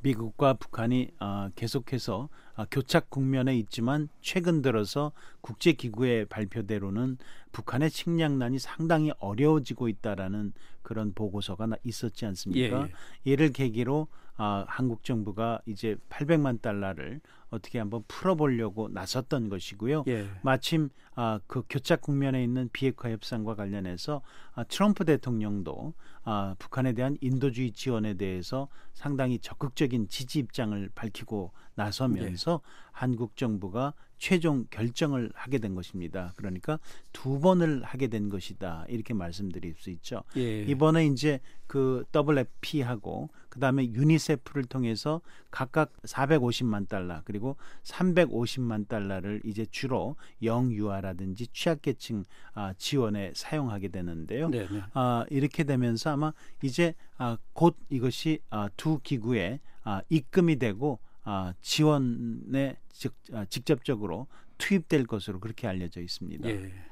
미국과 0.02 0.54
북한이 0.54 1.12
아, 1.20 1.50
계속해서 1.56 2.30
아, 2.56 2.66
교착 2.72 3.10
국면에 3.10 3.56
있지만 3.58 4.10
최근 4.22 4.62
들어서 4.62 5.12
국제기구의 5.42 6.26
발표대로는 6.26 7.18
북한의 7.52 7.90
식량난이 7.90 8.60
상당히 8.60 9.12
어려워지고 9.20 9.88
있다라는 9.90 10.54
그런 10.82 11.14
보고서가 11.14 11.68
나- 11.68 11.78
있었지 11.84 12.26
않습니까? 12.26 12.88
예, 12.88 12.92
이를 13.24 13.52
계기로 13.52 14.08
아, 14.38 14.66
한국 14.68 15.04
정부가 15.04 15.62
이제 15.66 15.96
800만 16.10 16.62
달러를 16.62 17.22
어떻게 17.52 17.80
한번 17.80 18.04
풀어보려고 18.08 18.90
나섰던 18.90 19.50
것이고요. 19.50 20.06
예. 20.08 20.28
마침 20.42 20.90
아, 21.14 21.40
그 21.46 21.64
교착 21.70 22.02
국면에 22.02 22.42
있는 22.44 22.70
비핵화 22.72 23.12
협상과 23.12 23.56
관련해서 23.56 24.22
아, 24.56 24.64
트럼프 24.64 25.04
대통령도 25.06 25.94
아, 26.24 26.56
북한에 26.58 26.94
대한 26.94 27.18
인도주의 27.20 27.74
지원에 27.74 28.14
대해서 28.14 28.70
상당히 28.94 29.38
적극적인 29.38 30.08
지지 30.08 30.40
입장을 30.40 30.90
밝히고 30.96 31.52
나서면서 31.76 32.62
한국 32.92 33.36
정부가 33.36 33.94
최종 34.18 34.66
결정을 34.70 35.32
하게 35.34 35.58
된 35.58 35.74
것입니다. 35.74 36.32
그러니까 36.36 36.80
두 37.12 37.40
번을 37.40 37.84
하게 37.84 38.08
된 38.08 38.30
것이다. 38.30 38.86
이렇게 38.88 39.16
말씀드릴 39.16 39.74
수 39.76 39.90
있죠. 39.90 40.24
예. 40.38 40.62
이번에 40.62 41.08
이제 41.08 41.40
그 41.72 42.04
WFP하고 42.14 43.30
그다음에 43.48 43.86
유니세프를 43.94 44.66
통해서 44.66 45.22
각각 45.52 45.94
450만 46.02 46.90
달러 46.90 47.22
그리고 47.24 47.56
350만 47.84 48.90
달러를 48.90 49.42
이제 49.46 49.66
주로 49.72 50.18
영유아라든지 50.44 51.48
취약계층 51.48 52.26
아, 52.56 52.74
지원에 52.78 53.32
사용하게 53.34 53.88
되는데요. 53.88 54.50
네, 54.50 54.68
네. 54.68 54.84
아, 54.94 55.24
이렇게 55.30 55.64
되면서 55.64 56.10
아마 56.10 56.34
이제 56.62 56.94
아, 57.18 57.38
곧 57.54 57.78
이것이 57.88 58.40
아, 58.50 58.68
두 58.76 59.00
기구에 59.02 59.62
아, 59.86 60.02
입금이 60.10 60.58
되고 60.58 61.00
아, 61.24 61.54
지원에 61.62 62.76
직, 62.92 63.14
아, 63.32 63.46
직접적으로 63.46 64.28
투입될 64.58 65.08
것으로 65.08 65.40
그렇게 65.40 65.70
알려져 65.70 66.02
있습니다. 66.02 66.50
예. 66.50 66.91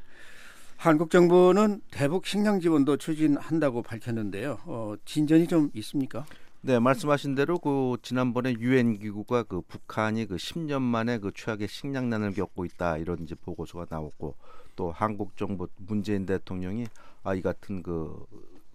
한국 0.80 1.10
정부는 1.10 1.82
대북 1.92 2.26
식량 2.26 2.62
지원도 2.62 2.96
추진한다고 2.96 3.82
밝혔는데요. 3.82 4.60
어, 4.64 4.94
진전이 5.04 5.46
좀 5.46 5.70
있습니까? 5.74 6.26
네, 6.62 6.80
말씀하신 6.80 7.36
대로 7.36 7.60
그 7.60 7.98
지난번에 8.02 8.54
유엔 8.60 8.98
기구가 8.98 9.44
그 9.44 9.60
북한이 9.60 10.28
그 10.28 10.38
10년 10.38 10.82
만에 10.82 11.18
그 11.18 11.34
최악의 11.36 11.68
식량난을 11.68 12.32
겪고 12.32 12.64
있다 12.64 12.96
이런 12.96 13.22
이제 13.24 13.36
보고서가 13.36 13.88
나왔고 13.90 14.36
또 14.78 14.94
한국 14.94 15.36
정부 15.36 15.68
문재인 15.76 16.26
대통령이 16.26 16.86
아이 17.24 17.42
같은 17.42 17.84
그 17.84 18.26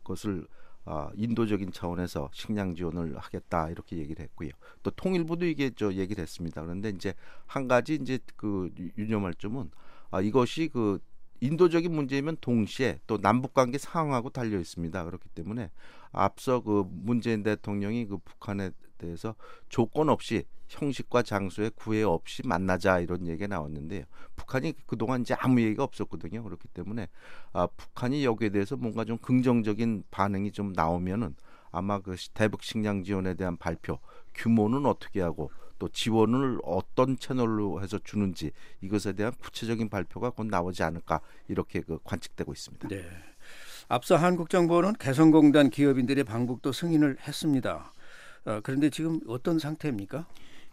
것을 0.05 0.47
아, 0.85 1.09
인도적인 1.15 1.73
차원에서 1.73 2.29
식량 2.35 2.75
지원을 2.75 3.17
하겠다 3.17 3.71
이렇게 3.71 3.97
얘기를 3.97 4.23
했고요. 4.25 4.51
또 4.83 4.91
통일부도 4.91 5.47
이게 5.47 5.71
저 5.75 5.91
얘기를 5.95 6.21
했습니다. 6.21 6.61
그런데 6.61 6.91
이제 6.91 7.15
한 7.47 7.67
가지 7.67 7.95
이제 7.95 8.19
그 8.37 8.71
유- 8.79 8.91
유념할 8.99 9.33
점은 9.33 9.71
아, 10.11 10.21
이것이 10.21 10.69
그 10.71 10.99
인도적인 11.45 11.95
문제이면 11.95 12.39
동시에 12.41 12.99
또 13.07 13.19
남북 13.19 13.53
관계 13.53 13.77
상황하고 13.77 14.31
달려 14.31 14.59
있습니다. 14.59 15.05
그렇기 15.05 15.29
때문에 15.35 15.71
앞서 16.11 16.61
그 16.61 16.85
문재인 16.91 17.43
대통령이 17.43 18.07
그 18.07 18.17
북한에 18.19 18.71
대해서 18.97 19.35
조건 19.69 20.09
없이 20.09 20.45
형식과 20.69 21.23
장소에 21.23 21.71
구애 21.75 22.03
없이 22.03 22.43
만나자 22.47 22.99
이런 23.01 23.27
얘기가 23.27 23.47
나왔는데요. 23.49 24.05
북한이 24.37 24.73
그동안 24.87 25.21
이제 25.21 25.35
아무 25.39 25.61
얘기가 25.61 25.85
없었거든요. 25.85 26.43
그렇기 26.43 26.69
때문에 26.69 27.09
아, 27.53 27.67
북한이 27.67 28.25
여기에 28.25 28.49
대해서 28.49 28.77
뭔가 28.77 29.05
좀 29.05 29.19
긍정적인 29.19 30.05
반응이 30.11 30.53
좀 30.53 30.73
나오면은 30.73 31.37
아마 31.71 31.99
그 32.01 32.17
시- 32.17 32.33
대북 32.33 32.63
식량 32.63 33.03
지원에 33.05 33.35
대한 33.35 33.59
발표 33.59 33.99
규모는 34.35 34.87
어떻게 34.87 35.21
하고 35.21 35.51
또 35.79 35.89
지원을 35.89 36.59
어떤 36.65 37.19
채널로 37.19 37.83
해서 37.83 37.99
주는지 38.03 38.53
이것에 38.81 39.13
대한 39.13 39.33
구체적인 39.41 39.89
발표가 39.89 40.31
곧 40.31 40.47
나오지 40.47 40.83
않을까 40.83 41.21
이렇게 41.49 41.81
그 41.81 41.99
관측되고 42.05 42.53
있습니다. 42.53 42.89
네. 42.89 43.05
앞서 43.89 44.17
한국 44.17 44.49
정부는 44.49 44.95
개성공단 44.95 45.71
기업인들의 45.71 46.25
방북도 46.25 46.73
승인을 46.73 47.19
했습니다. 47.27 47.93
어, 48.47 48.61
그런데 48.63 48.91
지금 48.91 49.21
어떤 49.27 49.59
상태입니까? 49.59 50.27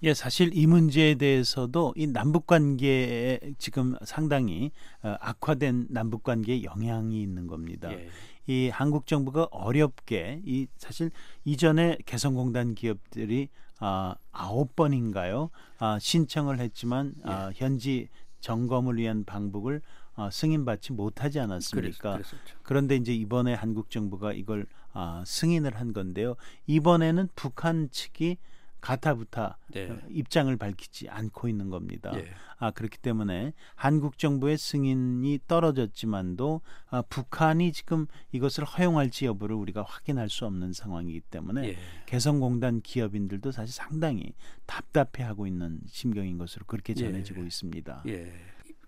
예, 0.03 0.15
사실 0.15 0.49
이 0.53 0.65
문제에 0.65 1.15
대해서도 1.15 1.93
이 1.95 2.07
남북 2.07 2.47
관계에 2.47 3.39
지금 3.59 3.95
상당히 4.03 4.71
어, 5.03 5.15
악화된 5.19 5.87
남북 5.89 6.23
관계에 6.23 6.63
영향이 6.63 7.21
있는 7.21 7.47
겁니다. 7.47 7.91
예. 7.91 8.09
이 8.47 8.69
한국 8.69 9.05
정부가 9.05 9.47
어렵게 9.51 10.41
이 10.43 10.67
사실 10.77 11.11
이전에 11.45 11.97
개성공단 12.05 12.73
기업들이 12.73 13.49
아 13.81 14.15
아홉 14.31 14.75
번인가요? 14.75 15.49
아 15.79 15.99
신청을 15.99 16.59
했지만 16.59 17.13
아 17.23 17.51
현지 17.53 18.07
점검을 18.39 18.97
위한 18.97 19.23
방북을 19.25 19.81
아, 20.15 20.29
승인받지 20.29 20.93
못하지 20.93 21.39
않았습니까? 21.39 22.13
그랬. 22.13 22.25
그런데 22.63 22.95
이제 22.95 23.13
이번에 23.13 23.53
한국 23.53 23.89
정부가 23.89 24.33
이걸 24.33 24.67
아, 24.93 25.23
승인을 25.25 25.79
한 25.79 25.93
건데요. 25.93 26.35
이번에는 26.67 27.29
북한 27.35 27.89
측이 27.91 28.37
가타부타 28.81 29.57
네. 29.73 29.89
어, 29.89 29.97
입장을 30.09 30.55
밝히지 30.57 31.07
않고 31.07 31.47
있는 31.47 31.69
겁니다. 31.69 32.11
예. 32.15 32.25
아 32.57 32.71
그렇기 32.71 32.97
때문에 32.97 33.53
한국 33.75 34.17
정부의 34.17 34.57
승인이 34.57 35.39
떨어졌지만도 35.47 36.61
아, 36.89 37.01
북한이 37.03 37.71
지금 37.71 38.07
이것을 38.31 38.65
허용할지 38.65 39.25
여부를 39.25 39.55
우리가 39.55 39.83
확인할 39.83 40.29
수 40.29 40.45
없는 40.45 40.73
상황이기 40.73 41.21
때문에 41.21 41.69
예. 41.69 41.77
개성공단 42.07 42.81
기업인들도 42.81 43.51
사실 43.51 43.73
상당히 43.73 44.33
답답해하고 44.65 45.47
있는 45.47 45.79
심경인 45.87 46.37
것으로 46.37 46.65
그렇게 46.65 46.93
예. 46.97 47.03
전해지고 47.03 47.43
있습니다. 47.43 48.03
예. 48.07 48.31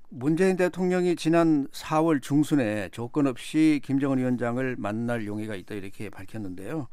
문재인 0.10 0.56
대통령이 0.58 1.16
지난 1.16 1.68
4월 1.70 2.22
중순에 2.22 2.90
조건 2.92 3.26
없이 3.26 3.82
김정은 3.84 4.20
위원장을 4.20 4.76
만날 4.78 5.26
용의가 5.26 5.56
있다 5.56 5.74
이렇게 5.74 6.10
밝혔는데요. 6.12 6.88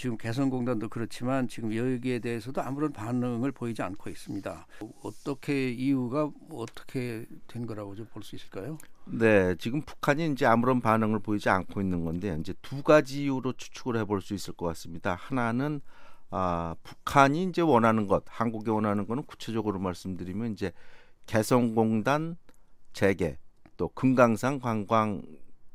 지금 0.00 0.16
개성공단도 0.16 0.88
그렇지만 0.88 1.46
지금 1.46 1.76
여기에 1.76 2.20
대해서도 2.20 2.62
아무런 2.62 2.90
반응을 2.90 3.52
보이지 3.52 3.82
않고 3.82 4.08
있습니다. 4.08 4.66
어떻게 5.02 5.70
이유가 5.70 6.30
어떻게 6.50 7.26
된 7.46 7.66
거라고 7.66 7.94
좀 7.94 8.06
볼 8.06 8.22
수 8.22 8.34
있을까요? 8.34 8.78
네, 9.04 9.54
지금 9.56 9.82
북한이 9.82 10.32
이제 10.32 10.46
아무런 10.46 10.80
반응을 10.80 11.18
보이지 11.18 11.50
않고 11.50 11.82
있는 11.82 12.06
건데 12.06 12.34
이제 12.40 12.54
두 12.62 12.82
가지 12.82 13.24
이유로 13.24 13.52
추측을 13.52 13.98
해볼 13.98 14.22
수 14.22 14.32
있을 14.32 14.54
것 14.54 14.64
같습니다. 14.68 15.16
하나는 15.16 15.82
아, 16.30 16.76
북한이 16.82 17.42
이제 17.50 17.60
원하는 17.60 18.06
것, 18.06 18.22
한국이 18.26 18.70
원하는 18.70 19.06
거는 19.06 19.24
구체적으로 19.24 19.80
말씀드리면 19.80 20.52
이제 20.52 20.72
개성공단 21.26 22.38
재개, 22.94 23.36
또 23.76 23.88
금강산 23.88 24.60
관광 24.60 25.20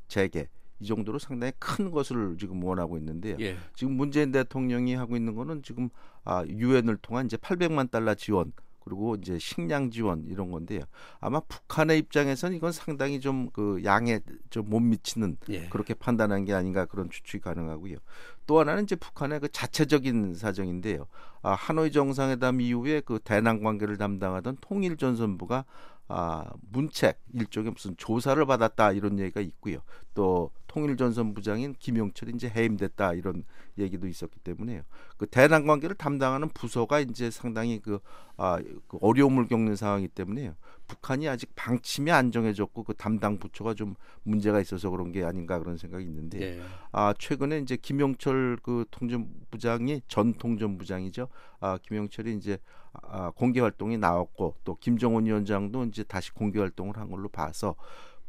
재개 0.08 0.48
이 0.86 0.88
정도로 0.88 1.18
상당히 1.18 1.52
큰 1.58 1.90
것을 1.90 2.38
지금 2.40 2.64
원하고 2.64 2.98
있는데요. 3.00 3.36
예. 3.40 3.58
지금 3.74 3.94
문재인 3.94 4.32
대통령이 4.32 4.94
하고 4.94 5.16
있는 5.16 5.34
거는 5.36 5.64
지금 5.64 5.90
아 6.24 6.46
유엔을 6.48 6.98
통한 6.98 7.26
이제 7.26 7.38
800만 7.38 7.90
달러 7.90 8.14
지원 8.14 8.54
그리고 8.84 9.16
이제 9.16 9.40
식량 9.40 9.90
지원 9.90 10.26
이런 10.28 10.52
건데요. 10.52 10.84
아마 11.20 11.40
북한의 11.40 11.98
입장에서는 11.98 12.56
이건 12.56 12.72
상당히 12.72 13.20
좀 13.20 13.50
그 13.52 13.82
양에 13.84 14.20
좀 14.52 14.70
못 14.70 14.80
미치는 14.80 15.38
예. 15.50 15.68
그렇게 15.70 15.96
판단한 15.96 16.46
게 16.46 16.54
아닌가 16.54 16.86
그런 16.86 17.10
추측이 17.10 17.42
가능하고요. 17.42 17.98
또 18.46 18.60
하나는 18.60 18.84
이제 18.84 18.96
북한의 18.96 19.40
그 19.40 19.50
자체적인 19.52 20.36
사정인데요. 20.36 21.08
아, 21.42 21.54
하노이 21.54 21.92
정상회담 21.92 22.62
이후에 22.62 23.02
그 23.02 23.18
대남 23.24 23.64
관계를 23.64 23.98
담당하던 23.98 24.58
통일전선부가 24.62 25.66
아, 26.08 26.46
문책 26.72 27.20
일종의 27.34 27.72
무슨 27.72 27.96
조사를 27.98 28.44
받았다 28.46 28.92
이런 28.92 29.18
얘기가 29.18 29.42
있고요. 29.42 29.80
또 30.16 30.50
통일전선 30.68 31.36
부장인 31.36 31.76
김용철이 31.78 32.34
이제 32.36 32.50
해임됐다 32.50 33.14
이런 33.14 33.44
얘기도 33.78 34.08
있었기 34.08 34.40
때문에요. 34.40 34.82
그 35.18 35.28
대남 35.28 35.68
관계를 35.68 35.96
담당하는 35.96 36.50
부서가 36.50 37.00
이제 37.00 37.30
상당히 37.30 37.80
그, 37.80 38.00
아, 38.36 38.60
그 38.88 38.98
어려움을 39.02 39.48
겪는 39.48 39.76
상황이기 39.76 40.10
때문에요. 40.10 40.56
북한이 40.88 41.28
아직 41.28 41.52
방침이 41.56 42.12
안 42.12 42.32
정해졌고 42.32 42.84
그 42.84 42.94
담당 42.94 43.38
부처가 43.38 43.74
좀 43.74 43.96
문제가 44.24 44.60
있어서 44.60 44.90
그런 44.90 45.12
게 45.12 45.24
아닌가 45.24 45.60
그런 45.60 45.78
생각이 45.78 46.06
있는데 46.06 46.42
예. 46.42 46.62
아 46.92 47.14
최근에 47.18 47.60
이제 47.60 47.76
김용철 47.76 48.60
그 48.62 48.86
통전부장이 48.92 50.02
전 50.08 50.34
통전부장이죠. 50.34 51.28
아 51.60 51.80
김용철이 51.82 52.36
이제 52.36 52.60
아, 53.02 53.32
공개 53.32 53.60
활동이 53.60 53.98
나왔고 53.98 54.56
또 54.64 54.76
김정은 54.76 55.26
위원장도 55.26 55.86
이제 55.86 56.04
다시 56.04 56.32
공개 56.32 56.60
활동을 56.60 56.98
한 56.98 57.10
걸로 57.10 57.30
봐서 57.30 57.76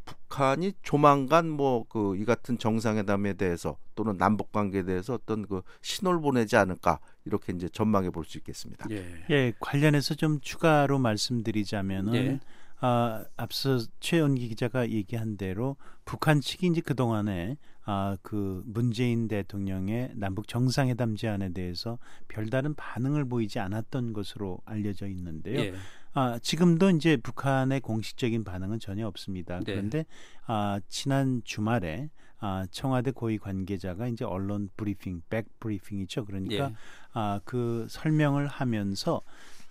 북한이 0.07 0.73
조만간 0.83 1.51
뭐 1.51 1.85
그 1.89 2.17
이 2.17 2.25
같은 2.25 2.57
정상회담에 2.59 3.35
대해서 3.35 3.77
또는 3.95 4.17
남북 4.17 4.53
관계에 4.53 4.85
대해서 4.85 5.15
어떤 5.15 5.47
그 5.47 5.63
신호를 5.83 6.21
보내지 6.21 6.57
않을까 6.57 6.99
이렇게 7.25 7.53
이제 7.53 7.69
전망해 7.69 8.11
볼 8.11 8.25
수 8.25 8.39
있겠습니다. 8.39 8.87
예. 8.91 9.05
예, 9.31 9.53
관련해서 9.61 10.15
좀 10.15 10.41
추가로 10.41 10.99
말씀드리자면은 10.99 12.15
예. 12.15 12.41
아, 12.81 13.25
앞서 13.37 13.79
최연기 14.01 14.49
기자가 14.49 14.91
얘기한 14.91 15.37
대로 15.37 15.77
북한 16.05 16.41
측이 16.41 16.67
이제 16.69 16.81
그동안에 16.81 17.57
아, 17.85 18.17
그 18.23 18.63
문재인 18.67 19.29
대통령의 19.29 20.11
남북 20.15 20.49
정상회담 20.49 21.17
제안에 21.17 21.53
대해서 21.53 21.99
별다른 22.29 22.75
반응을 22.75 23.25
보이지 23.27 23.59
않았던 23.61 24.13
것으로 24.13 24.59
알려져 24.65 25.07
있는데요. 25.07 25.61
예. 25.61 25.75
아, 26.19 26.39
지금도 26.39 26.89
이제 26.89 27.19
북한의 27.19 27.81
공식적인 27.81 28.43
반응은 28.43 28.81
전혀 28.81 29.07
없습니다. 29.07 29.59
네. 29.59 29.65
그런데 29.67 30.07
아, 30.47 30.81
지난 30.89 31.43
주말에 31.45 32.09
아, 32.39 32.67
청와대 32.71 33.11
고위 33.11 33.37
관계자가 33.37 34.09
이제 34.09 34.25
언론 34.25 34.71
브리핑, 34.79 35.21
백 35.29 35.47
브리핑이죠. 35.61 36.25
그러니까 36.25 36.71
예. 36.71 36.75
아, 37.13 37.41
그 37.45 37.87
설명을 37.91 38.47
하면서 38.47 39.21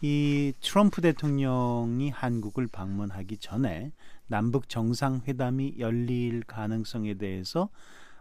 이 0.01 0.53
트럼프 0.61 1.01
대통령이 1.01 2.11
한국을 2.11 2.67
방문하기 2.67 3.37
전에 3.39 3.91
남북 4.27 4.69
정상회담이 4.69 5.77
열릴 5.79 6.43
가능성에 6.43 7.15
대해서 7.15 7.69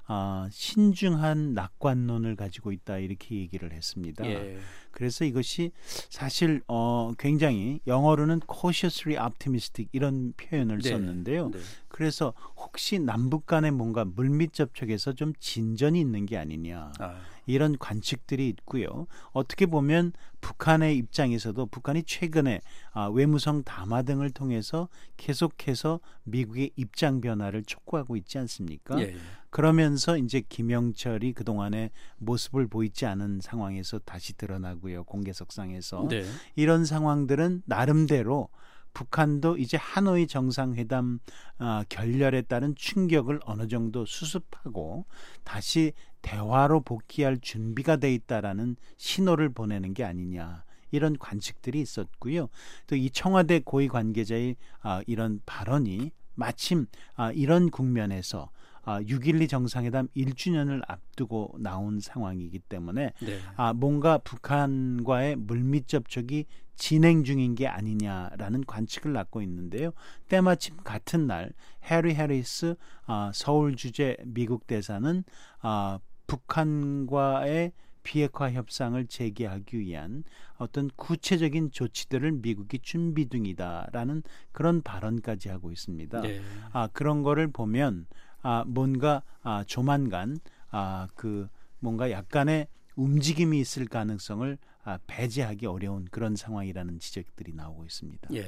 아, 0.07 0.49
신중한 0.51 1.55
낙관론을 1.55 2.37
가지고 2.37 2.73
있다 2.73 2.99
이렇게 2.99 3.37
얘기를 3.37 3.73
했습니다. 3.73 4.27
예. 4.27 4.59
그래서 4.91 5.25
이것이 5.25 5.73
사실 6.11 6.63
어 6.69 7.13
굉장히 7.19 7.81
영어로는 7.87 8.41
cautiously 8.51 9.19
optimistic 9.25 9.89
이런 9.93 10.33
표현을 10.37 10.79
네. 10.83 10.91
썼는데요. 10.91 11.51
네. 11.51 11.59
그래서 11.89 12.35
혹시 12.57 12.99
남북 12.99 13.47
간에 13.47 13.71
뭔가 13.71 14.05
물밑 14.05 14.53
접촉에서 14.53 15.15
좀 15.15 15.33
진전이 15.41 15.99
있는 15.99 16.27
게 16.27 16.37
아니냐. 16.37 16.93
아, 16.99 17.21
이런 17.47 17.79
관측들이 17.79 18.49
있고요. 18.49 19.07
어떻게 19.33 19.67
보면 19.67 20.13
북한의 20.41 20.97
입장에서도 20.99 21.67
북한이 21.67 22.03
최근에 22.05 22.61
아, 22.93 23.07
외무성 23.07 23.63
담화 23.65 24.03
등을 24.03 24.31
통해서 24.31 24.89
계속해서 25.17 26.01
미국의 26.25 26.73
입장 26.77 27.21
변화를 27.21 27.65
촉구하고 27.65 28.17
있지 28.17 28.39
않습니까? 28.39 29.01
예. 29.01 29.17
그러면서 29.51 30.19
이제 30.19 30.43
김영철이 30.47 31.33
그동안에 31.33 31.91
모습을 32.19 32.67
보이지 32.67 33.07
않은 33.07 33.41
상황에서 33.41 34.01
다시 34.01 34.37
드러나고요. 34.37 35.05
공개석상에서 35.05 36.09
네. 36.11 36.25
이런 36.57 36.85
상황들은 36.85 37.63
나름대로 37.65 38.49
북한도 38.95 39.59
이제 39.59 39.77
하노이 39.77 40.27
정상회담 40.27 41.19
아, 41.59 41.85
결렬에 41.89 42.43
따른 42.43 42.75
충격을 42.75 43.41
어느 43.45 43.67
정도 43.69 44.07
수습하고 44.07 45.05
다시 45.43 45.93
대화로 46.23 46.81
복귀할 46.81 47.39
준비가 47.39 47.97
돼 47.97 48.15
있다라는 48.15 48.77
신호를 48.97 49.51
보내는 49.53 49.93
게 49.93 50.05
아니냐. 50.05 50.65
이런 50.91 51.19
관측들이 51.19 51.81
있었고요. 51.81 52.49
또 52.87 52.97
이 52.97 53.11
청와대 53.11 53.59
고위 53.59 53.89
관계자의 53.89 54.57
아, 54.81 55.03
이런 55.07 55.41
발언이 55.45 56.13
마침 56.37 56.87
아, 57.17 57.33
이런 57.33 57.71
국면에서 57.71 58.51
아, 58.85 59.01
6.12 59.01 59.49
정상회담 59.49 60.09
1주년을 60.17 60.83
앞두고 60.87 61.57
나온 61.59 62.01
상황이기 62.01 62.59
때문에 62.61 63.13
네. 63.21 63.39
아, 63.57 63.73
뭔가 63.73 64.19
북한과의 64.19 65.37
물밑 65.37 65.89
접촉이 65.89 66.47
진행 66.77 67.25
중인 67.25 67.55
게 67.55 67.67
아니냐라는 67.67 68.65
관측을 68.67 69.13
낳고 69.13 69.43
있는데요. 69.43 69.93
때마침 70.29 70.77
같은 70.79 71.27
날 71.27 71.53
해리 71.91 72.15
해리스 72.15 72.75
아, 73.07 73.31
서울 73.33 73.77
주재 73.77 74.17
미국 74.25 74.67
대사는 74.67 75.25
아, 75.61 75.99
북한과의 76.27 77.73
비핵화 78.03 78.53
협상을 78.53 79.05
재개하기 79.07 79.79
위한 79.79 80.25
어떤 80.59 80.91
구체적인 80.95 81.71
조치들을 81.73 82.33
미국이 82.33 82.79
준비 82.81 83.29
중이다라는 83.29 84.23
그런 84.53 84.83
발언까지 84.83 85.49
하고 85.49 85.73
있습니다. 85.73 86.21
네. 86.21 86.41
아 86.73 86.89
그런 86.93 87.23
거를 87.23 87.51
보면 87.51 88.07
아 88.45 88.63
뭔가 88.67 89.23
아 89.43 89.65
조만간 89.67 90.39
아 90.71 91.09
그 91.17 91.49
뭔가 91.81 92.11
약간의 92.11 92.69
움직임이 92.97 93.61
있을 93.61 93.87
가능성을 93.87 94.57
아, 94.85 94.99
배제하기 95.07 95.67
어려운 95.67 96.07
그런 96.11 96.37
상황이라는 96.37 96.99
지적들이 96.99 97.53
나오고 97.55 97.85
있습니다. 97.85 98.29
예. 98.35 98.45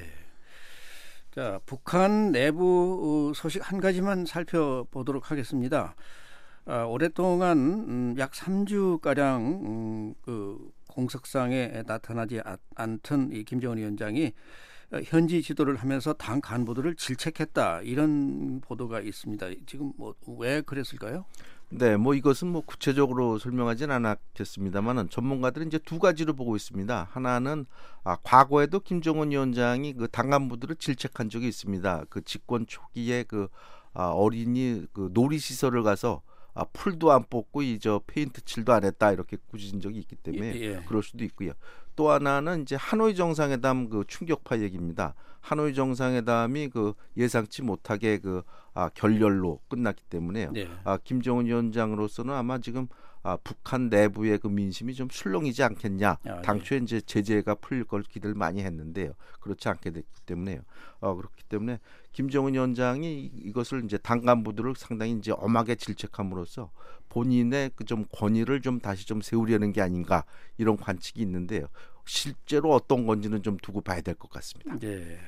자, 1.30 1.60
북한 1.66 2.32
내부 2.32 3.30
어, 3.30 3.34
소식 3.34 3.70
한 3.70 3.80
가지만 3.80 4.24
살펴보도록 4.24 5.30
하겠습니다. 5.30 5.94
아, 6.64 6.84
오랫동안 6.84 7.58
음, 7.58 8.14
약 8.18 8.34
3주 8.34 8.98
가량 9.02 9.42
음, 9.66 10.14
그 10.22 10.70
공석상에 10.88 11.82
나타나지 11.86 12.40
아- 12.44 12.56
않던 12.74 13.32
이 13.32 13.44
김정은 13.44 13.76
위원장이 13.78 14.26
어, 14.26 14.30
현지 15.04 15.42
지도를 15.42 15.76
하면서 15.76 16.12
당 16.12 16.40
간부들을 16.40 16.94
질책했다 16.96 17.82
이런 17.82 18.60
보도가 18.60 19.00
있습니다. 19.00 19.46
지금 19.66 19.92
뭐 19.96 20.14
왜 20.38 20.60
그랬을까요? 20.60 21.24
네, 21.68 21.96
뭐 21.96 22.14
이것은 22.14 22.46
뭐 22.48 22.62
구체적으로 22.64 23.38
설명하진 23.38 23.90
않았겠습니다만은 23.90 25.10
전문가들은 25.10 25.66
이제 25.66 25.78
두 25.78 25.98
가지로 25.98 26.34
보고 26.34 26.54
있습니다. 26.54 27.08
하나는 27.10 27.66
아, 28.04 28.16
과거에도 28.22 28.78
김정은 28.78 29.32
위원장이 29.32 29.94
그 29.94 30.06
당간부들을 30.06 30.76
질책한 30.76 31.28
적이 31.28 31.48
있습니다. 31.48 32.04
그 32.08 32.22
집권 32.22 32.66
초기에 32.66 33.24
그 33.24 33.48
아, 33.94 34.10
어린이 34.10 34.86
그 34.92 35.10
놀이 35.12 35.38
시설을 35.38 35.82
가서 35.82 36.22
아, 36.56 36.64
풀도 36.72 37.12
안 37.12 37.24
뽑고 37.24 37.62
이 37.62 37.78
저 37.80 38.00
페인트 38.06 38.44
칠도 38.44 38.72
안 38.72 38.84
했다 38.84 39.12
이렇게 39.12 39.36
꾸짖은 39.50 39.80
적이 39.80 39.98
있기 40.00 40.16
때문에 40.16 40.54
예, 40.56 40.60
예. 40.60 40.82
그럴 40.86 41.02
수도 41.02 41.24
있고요. 41.24 41.52
또 41.94 42.10
하나는 42.10 42.62
이제 42.62 42.76
하노이 42.76 43.14
정상회담 43.14 43.88
그 43.88 44.04
충격파 44.06 44.60
얘기입니다. 44.60 45.14
하노이 45.40 45.74
정상회담이 45.74 46.68
그 46.70 46.94
예상치 47.16 47.62
못하게 47.62 48.18
그 48.18 48.42
아, 48.76 48.88
결렬로 48.90 49.60
끝났기 49.68 50.02
때문에요. 50.10 50.52
네. 50.52 50.68
아, 50.84 50.98
김정은 51.02 51.46
위원장으로서는 51.46 52.32
아마 52.34 52.58
지금 52.58 52.86
아, 53.22 53.36
북한 53.42 53.88
내부의 53.88 54.38
그 54.38 54.46
민심이 54.46 54.94
좀 54.94 55.08
술렁이지 55.10 55.62
않겠냐. 55.64 56.10
아, 56.10 56.42
당초에 56.42 56.78
이제 56.78 57.00
제재가 57.00 57.56
풀릴 57.56 57.84
걸 57.84 58.02
기대를 58.04 58.34
많이 58.36 58.62
했는데요. 58.62 59.14
그렇지 59.40 59.68
않게 59.68 59.90
됐기 59.90 60.20
때문에요. 60.26 60.60
어, 61.00 61.14
그렇기 61.14 61.42
때문에 61.48 61.80
김정은 62.12 62.52
위원장이 62.54 63.20
이- 63.24 63.32
이것을 63.46 63.82
이제 63.84 63.98
당 63.98 64.20
간부들을 64.20 64.74
상당히 64.76 65.12
이제 65.12 65.32
엄하게 65.32 65.74
질책함으로써 65.74 66.70
본인의 67.08 67.70
그 67.74 67.84
좀 67.84 68.04
권위를 68.12 68.60
좀 68.60 68.78
다시 68.78 69.06
좀 69.06 69.20
세우려는 69.20 69.72
게 69.72 69.80
아닌가 69.80 70.24
이런 70.58 70.76
관측이 70.76 71.20
있는데요. 71.22 71.66
실제로 72.04 72.72
어떤 72.74 73.06
건지는 73.06 73.42
좀 73.42 73.56
두고 73.56 73.80
봐야 73.80 74.00
될 74.02 74.14
것 74.14 74.30
같습니다. 74.30 74.78
네. 74.78 75.18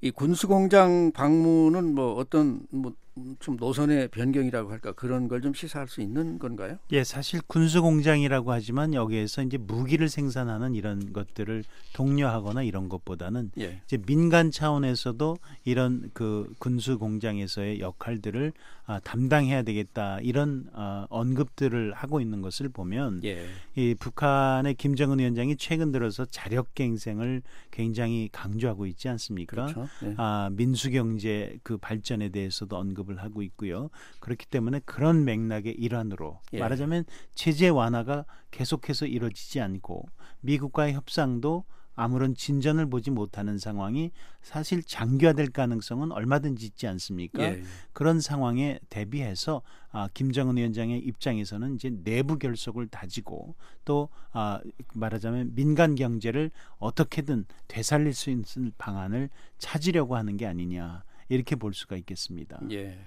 이 0.00 0.10
군수공장 0.10 1.12
방문은 1.12 1.94
뭐 1.94 2.14
어떤 2.14 2.60
뭐 2.70 2.92
좀 3.40 3.56
노선의 3.56 4.08
변경이라고 4.08 4.70
할까 4.70 4.92
그런 4.92 5.26
걸 5.28 5.38
좀 5.38 5.54
시사할 5.54 5.88
수 5.88 6.00
있는 6.00 6.38
건가요? 6.38 6.78
예, 6.92 7.04
사실 7.04 7.40
군수 7.46 7.80
공장이라고 7.82 8.52
하지만 8.52 8.92
여기에서 8.94 9.42
이제 9.42 9.56
무기를 9.56 10.08
생산하는 10.08 10.74
이런 10.74 11.12
것들을 11.12 11.64
독려하거나 11.94 12.62
이런 12.62 12.88
것보다는 12.88 13.50
예. 13.58 13.80
이제 13.84 13.96
민간 13.98 14.50
차원에서도 14.50 15.38
이런 15.64 16.10
그 16.12 16.52
군수 16.58 16.98
공장에서의 16.98 17.80
역할들을 17.80 18.52
아, 18.86 18.98
담당해야 19.00 19.62
되겠다 19.64 20.18
이런 20.20 20.66
어, 20.72 21.04
언급들을 21.10 21.92
하고 21.92 22.20
있는 22.20 22.40
것을 22.40 22.68
보면 22.70 23.20
예. 23.24 23.46
이 23.76 23.94
북한의 23.94 24.74
김정은 24.74 25.18
위원장이 25.18 25.56
최근 25.56 25.92
들어서 25.92 26.24
자력갱생을 26.24 27.42
굉장히 27.70 28.28
강조하고 28.32 28.86
있지 28.86 29.08
않습니까? 29.10 29.66
그렇죠. 29.66 29.88
예. 30.04 30.14
아, 30.16 30.48
민수경제 30.52 31.58
그 31.62 31.76
발전에 31.76 32.30
대해서도 32.30 32.76
언급 32.76 33.07
을 33.10 33.22
하고 33.22 33.42
있고요. 33.42 33.90
그렇기 34.20 34.46
때문에 34.46 34.80
그런 34.84 35.24
맥락의 35.24 35.74
일환으로 35.74 36.40
예. 36.52 36.58
말하자면 36.58 37.04
체제 37.34 37.68
완화가 37.68 38.24
계속해서 38.50 39.06
이루어지지 39.06 39.60
않고 39.60 40.06
미국과의 40.40 40.94
협상도 40.94 41.64
아무런 41.98 42.36
진전을 42.36 42.88
보지 42.88 43.10
못하는 43.10 43.58
상황이 43.58 44.12
사실 44.40 44.84
장기화될 44.84 45.50
가능성은 45.50 46.12
얼마든지 46.12 46.64
있지 46.64 46.86
않습니까? 46.86 47.42
예. 47.42 47.62
그런 47.92 48.20
상황에 48.20 48.78
대비해서 48.88 49.62
아, 49.90 50.08
김정은 50.14 50.56
위원장의 50.56 51.00
입장에서는 51.00 51.74
이제 51.74 51.90
내부 52.04 52.38
결속을 52.38 52.86
다지고 52.86 53.56
또 53.84 54.10
아, 54.30 54.60
말하자면 54.94 55.56
민간 55.56 55.96
경제를 55.96 56.52
어떻게든 56.78 57.46
되살릴 57.66 58.14
수 58.14 58.30
있는 58.30 58.70
방안을 58.78 59.28
찾으려고 59.58 60.14
하는 60.14 60.36
게 60.36 60.46
아니냐 60.46 61.02
이렇게 61.28 61.56
볼 61.56 61.74
수가 61.74 61.96
있겠습니다. 61.96 62.60
예. 62.70 62.98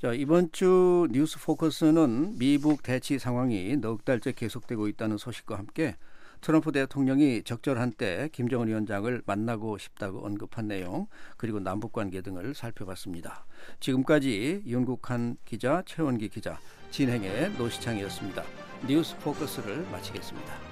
자, 0.00 0.14
이번 0.14 0.50
주 0.50 1.06
뉴스 1.10 1.38
포커스는 1.38 2.38
미북 2.38 2.82
대치 2.82 3.18
상황이 3.18 3.76
넉 3.76 4.04
달째 4.04 4.32
계속되고 4.32 4.88
있다는 4.88 5.18
소식과 5.18 5.58
함께 5.58 5.96
트럼프 6.40 6.72
대통령이 6.72 7.42
적절한 7.42 7.92
때 7.92 8.30
김정은 8.32 8.68
위원장을 8.68 9.22
만나고 9.26 9.76
싶다고 9.76 10.24
언급한 10.24 10.68
내용 10.68 11.06
그리고 11.36 11.60
남북 11.60 11.92
관계 11.92 12.22
등을 12.22 12.54
살펴봤습니다. 12.54 13.44
지금까지 13.78 14.62
윤국한 14.66 15.36
기자, 15.44 15.82
최원기 15.84 16.30
기자, 16.30 16.58
진행의 16.90 17.52
노시창이었습니다. 17.58 18.42
뉴스 18.88 19.18
포커스를 19.18 19.82
마치겠습니다. 19.90 20.69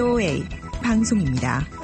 VOA 0.00 0.42
방송입니다. 0.82 1.79